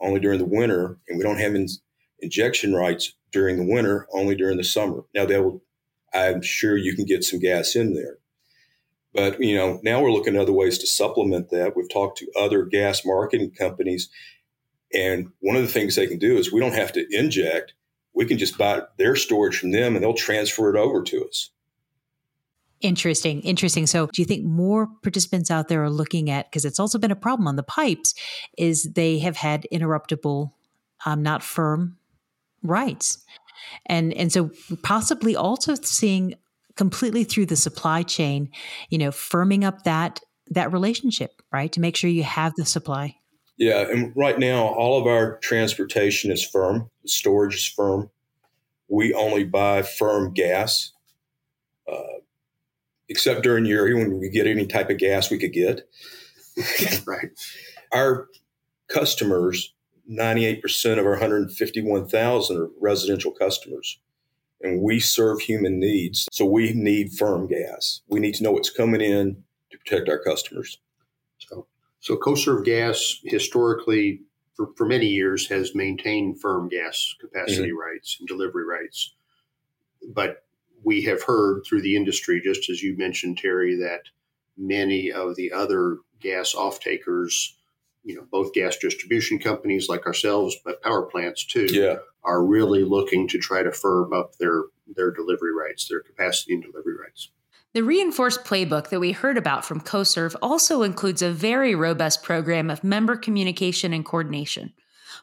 only 0.00 0.20
during 0.20 0.38
the 0.38 0.44
winter, 0.44 0.98
and 1.08 1.16
we 1.16 1.22
don't 1.22 1.38
have 1.38 1.54
in- 1.54 1.68
injection 2.20 2.74
rights 2.74 3.14
during 3.32 3.56
the 3.56 3.72
winter, 3.72 4.08
only 4.12 4.34
during 4.34 4.56
the 4.56 4.64
summer. 4.64 5.04
Now, 5.14 5.26
they'll, 5.26 5.62
I'm 6.12 6.42
sure 6.42 6.76
you 6.76 6.96
can 6.96 7.04
get 7.04 7.22
some 7.22 7.38
gas 7.38 7.76
in 7.76 7.94
there. 7.94 8.18
But 9.12 9.40
you 9.42 9.56
know, 9.56 9.80
now 9.82 10.02
we're 10.02 10.12
looking 10.12 10.36
at 10.36 10.42
other 10.42 10.52
ways 10.52 10.78
to 10.78 10.86
supplement 10.86 11.50
that. 11.50 11.76
We've 11.76 11.90
talked 11.90 12.18
to 12.18 12.30
other 12.38 12.64
gas 12.64 13.04
marketing 13.04 13.52
companies, 13.52 14.08
and 14.94 15.32
one 15.40 15.56
of 15.56 15.62
the 15.62 15.68
things 15.68 15.96
they 15.96 16.06
can 16.06 16.18
do 16.18 16.36
is 16.36 16.52
we 16.52 16.60
don't 16.60 16.74
have 16.74 16.92
to 16.92 17.06
inject 17.10 17.74
we 18.14 18.26
can 18.26 18.38
just 18.38 18.58
buy 18.58 18.82
their 18.98 19.16
storage 19.16 19.58
from 19.58 19.70
them 19.70 19.94
and 19.94 20.02
they'll 20.02 20.14
transfer 20.14 20.74
it 20.74 20.78
over 20.78 21.02
to 21.02 21.24
us. 21.24 21.50
Interesting. 22.80 23.42
Interesting. 23.42 23.86
So, 23.86 24.06
do 24.06 24.22
you 24.22 24.26
think 24.26 24.44
more 24.44 24.88
participants 25.02 25.50
out 25.50 25.68
there 25.68 25.82
are 25.84 25.90
looking 25.90 26.30
at, 26.30 26.50
because 26.50 26.64
it's 26.64 26.80
also 26.80 26.98
been 26.98 27.10
a 27.10 27.16
problem 27.16 27.46
on 27.46 27.56
the 27.56 27.62
pipes, 27.62 28.14
is 28.56 28.92
they 28.94 29.18
have 29.18 29.36
had 29.36 29.66
interruptible, 29.70 30.52
um, 31.04 31.22
not 31.22 31.42
firm 31.42 31.98
rights. 32.62 33.22
And, 33.84 34.14
and 34.14 34.32
so, 34.32 34.50
possibly 34.82 35.36
also 35.36 35.74
seeing 35.74 36.34
completely 36.76 37.24
through 37.24 37.46
the 37.46 37.56
supply 37.56 38.02
chain, 38.02 38.48
you 38.88 38.96
know, 38.96 39.10
firming 39.10 39.64
up 39.64 39.82
that 39.84 40.20
that 40.52 40.72
relationship, 40.72 41.42
right? 41.52 41.70
To 41.72 41.80
make 41.80 41.96
sure 41.96 42.10
you 42.10 42.24
have 42.24 42.54
the 42.56 42.64
supply. 42.64 43.19
Yeah, 43.60 43.90
and 43.90 44.10
right 44.16 44.38
now 44.38 44.68
all 44.68 44.98
of 44.98 45.06
our 45.06 45.36
transportation 45.40 46.32
is 46.32 46.42
firm. 46.42 46.90
Storage 47.04 47.56
is 47.56 47.66
firm. 47.66 48.08
We 48.88 49.12
only 49.12 49.44
buy 49.44 49.82
firm 49.82 50.32
gas, 50.32 50.92
uh, 51.86 52.20
except 53.10 53.42
during 53.42 53.66
Uri 53.66 53.92
when 53.92 54.18
we 54.18 54.30
get 54.30 54.46
any 54.46 54.66
type 54.66 54.88
of 54.88 54.96
gas 54.96 55.30
we 55.30 55.36
could 55.36 55.52
get. 55.52 55.86
right. 57.06 57.28
Our 57.92 58.28
customers, 58.88 59.74
98% 60.10 60.98
of 60.98 61.04
our 61.04 61.12
151,000 61.12 62.56
are 62.56 62.70
residential 62.80 63.30
customers. 63.30 64.00
And 64.62 64.80
we 64.80 65.00
serve 65.00 65.40
human 65.40 65.78
needs. 65.78 66.26
So 66.32 66.46
we 66.46 66.72
need 66.72 67.12
firm 67.12 67.46
gas. 67.46 68.00
We 68.08 68.20
need 68.20 68.36
to 68.36 68.42
know 68.42 68.52
what's 68.52 68.70
coming 68.70 69.02
in 69.02 69.44
to 69.70 69.78
protect 69.78 70.08
our 70.08 70.18
customers. 70.18 70.78
So 72.00 72.14
so 72.14 72.16
CoServ 72.16 72.64
Gas 72.64 73.20
historically, 73.24 74.22
for, 74.56 74.68
for 74.76 74.86
many 74.86 75.06
years, 75.06 75.48
has 75.48 75.74
maintained 75.74 76.40
firm 76.40 76.68
gas 76.68 77.14
capacity 77.20 77.68
mm-hmm. 77.68 77.78
rights 77.78 78.16
and 78.18 78.28
delivery 78.28 78.64
rights. 78.64 79.14
But 80.12 80.44
we 80.82 81.02
have 81.02 81.22
heard 81.22 81.62
through 81.66 81.82
the 81.82 81.96
industry, 81.96 82.40
just 82.42 82.70
as 82.70 82.82
you 82.82 82.96
mentioned, 82.96 83.38
Teri, 83.38 83.78
that 83.80 84.02
many 84.56 85.12
of 85.12 85.36
the 85.36 85.52
other 85.52 85.98
gas 86.20 86.54
off 86.54 86.80
takers, 86.80 87.56
you 88.02 88.14
know, 88.14 88.26
both 88.30 88.54
gas 88.54 88.76
distribution 88.78 89.38
companies 89.38 89.88
like 89.88 90.06
ourselves, 90.06 90.56
but 90.64 90.82
power 90.82 91.02
plants 91.02 91.44
too, 91.44 91.66
yeah. 91.70 91.96
are 92.24 92.42
really 92.42 92.82
looking 92.82 93.28
to 93.28 93.38
try 93.38 93.62
to 93.62 93.72
firm 93.72 94.12
up 94.12 94.36
their 94.36 94.62
their 94.96 95.10
delivery 95.10 95.52
rights, 95.54 95.86
their 95.88 96.00
capacity 96.00 96.54
and 96.54 96.62
delivery 96.62 96.96
rights. 96.96 97.30
The 97.72 97.84
reinforced 97.84 98.42
playbook 98.42 98.88
that 98.88 98.98
we 98.98 99.12
heard 99.12 99.38
about 99.38 99.64
from 99.64 99.80
CoServ 99.80 100.34
also 100.42 100.82
includes 100.82 101.22
a 101.22 101.30
very 101.30 101.76
robust 101.76 102.24
program 102.24 102.68
of 102.68 102.82
member 102.82 103.14
communication 103.14 103.92
and 103.92 104.04
coordination. 104.04 104.72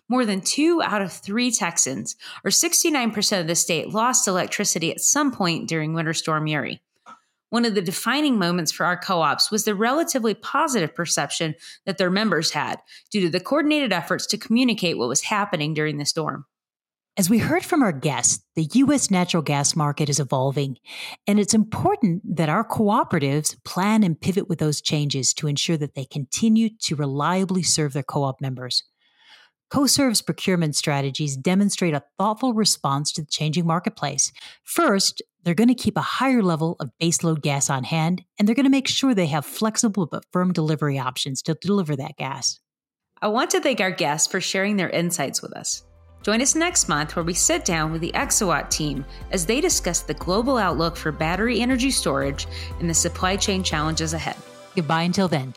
More 0.08 0.26
than 0.26 0.40
two 0.40 0.82
out 0.82 1.02
of 1.02 1.12
three 1.12 1.52
Texans, 1.52 2.16
or 2.46 2.52
69% 2.52 3.42
of 3.42 3.48
the 3.48 3.56
state, 3.56 3.90
lost 3.90 4.30
electricity 4.30 4.92
at 4.92 5.02
some 5.02 5.30
point 5.30 5.68
during 5.68 5.94
Winter 5.94 6.14
Storm 6.14 6.48
Uri. 6.48 6.82
One 7.50 7.66
of 7.66 7.76
the 7.76 7.82
defining 7.82 8.40
moments 8.40 8.72
for 8.72 8.86
our 8.86 8.98
co 8.98 9.22
ops 9.22 9.52
was 9.52 9.66
the 9.66 9.76
relatively 9.76 10.34
positive 10.34 10.96
perception 10.96 11.54
that 11.86 11.98
their 11.98 12.10
members 12.10 12.52
had 12.52 12.80
due 13.12 13.20
to 13.22 13.30
the 13.30 13.42
coordinated 13.42 13.92
efforts 13.92 14.26
to 14.28 14.38
communicate 14.38 14.98
what 14.98 15.10
was 15.10 15.24
happening 15.24 15.74
during 15.74 15.98
the 15.98 16.06
storm. 16.06 16.46
As 17.19 17.32
we 17.32 17.39
heard 17.39 17.65
from 17.65 17.82
our 17.82 17.91
guests, 17.91 18.43
the 18.56 18.69
U.S. 18.73 19.10
natural 19.10 19.41
gas 19.41 19.75
market 19.75 20.08
is 20.08 20.19
evolving, 20.19 20.77
and 21.25 21.39
it's 21.39 21.56
important 21.56 22.21
that 22.38 22.47
our 22.47 22.63
cooperatives 22.63 23.56
plan 23.63 24.03
and 24.03 24.21
pivot 24.21 24.47
with 24.47 24.60
those 24.60 24.82
changes 24.82 25.34
to 25.34 25.47
ensure 25.47 25.77
that 25.77 25.95
they 25.95 26.06
continue 26.06 26.69
to 26.82 26.95
reliably 26.95 27.63
serve 27.63 27.93
their 27.93 28.03
co 28.03 28.21
op 28.21 28.39
members. 28.39 28.84
CoServ's 29.73 30.21
procurement 30.21 30.75
strategies 30.75 31.36
demonstrate 31.36 31.95
a 31.95 32.03
thoughtful 32.19 32.53
response 32.53 33.12
to 33.13 33.21
the 33.21 33.32
changing 33.32 33.65
marketplace. 33.65 34.32
First, 34.63 35.23
they're 35.41 35.56
going 35.56 35.69
to 35.69 35.73
keep 35.73 35.97
a 35.97 36.01
higher 36.01 36.43
level 36.43 36.75
of 36.80 36.91
baseload 37.01 37.41
gas 37.41 37.67
on 37.67 37.84
hand, 37.84 38.21
and 38.38 38.47
they're 38.47 38.53
going 38.53 38.65
to 38.65 38.69
make 38.69 38.88
sure 38.88 39.15
they 39.15 39.25
have 39.25 39.43
flexible 39.43 40.06
but 40.06 40.23
firm 40.32 40.53
delivery 40.53 40.99
options 40.99 41.41
to 41.41 41.56
deliver 41.56 41.95
that 41.95 42.15
gas. 42.15 42.60
I 43.23 43.30
want 43.30 43.49
to 43.51 43.60
thank 43.60 43.82
our 43.82 43.89
guests 43.89 44.27
for 44.32 44.39
sharing 44.39 44.77
their 44.77 44.91
insights 44.91 45.41
with 45.41 45.53
us. 45.53 45.84
Join 46.23 46.41
us 46.41 46.56
next 46.56 46.89
month 46.89 47.15
where 47.15 47.23
we 47.23 47.34
sit 47.34 47.63
down 47.63 47.91
with 47.91 48.01
the 48.01 48.12
Exawatt 48.13 48.69
team 48.69 49.06
as 49.32 49.45
they 49.45 49.62
discuss 49.62 50.01
the 50.01 50.13
global 50.13 50.58
outlook 50.58 50.97
for 50.97 51.12
battery 51.12 51.62
energy 51.62 51.91
storage 51.91 52.47
and 52.80 52.89
the 52.89 52.93
supply 52.93 53.38
chain 53.38 53.63
challenges 53.63 54.13
ahead. 54.13 54.36
Goodbye 54.75 55.03
until 55.03 55.27
then. 55.27 55.53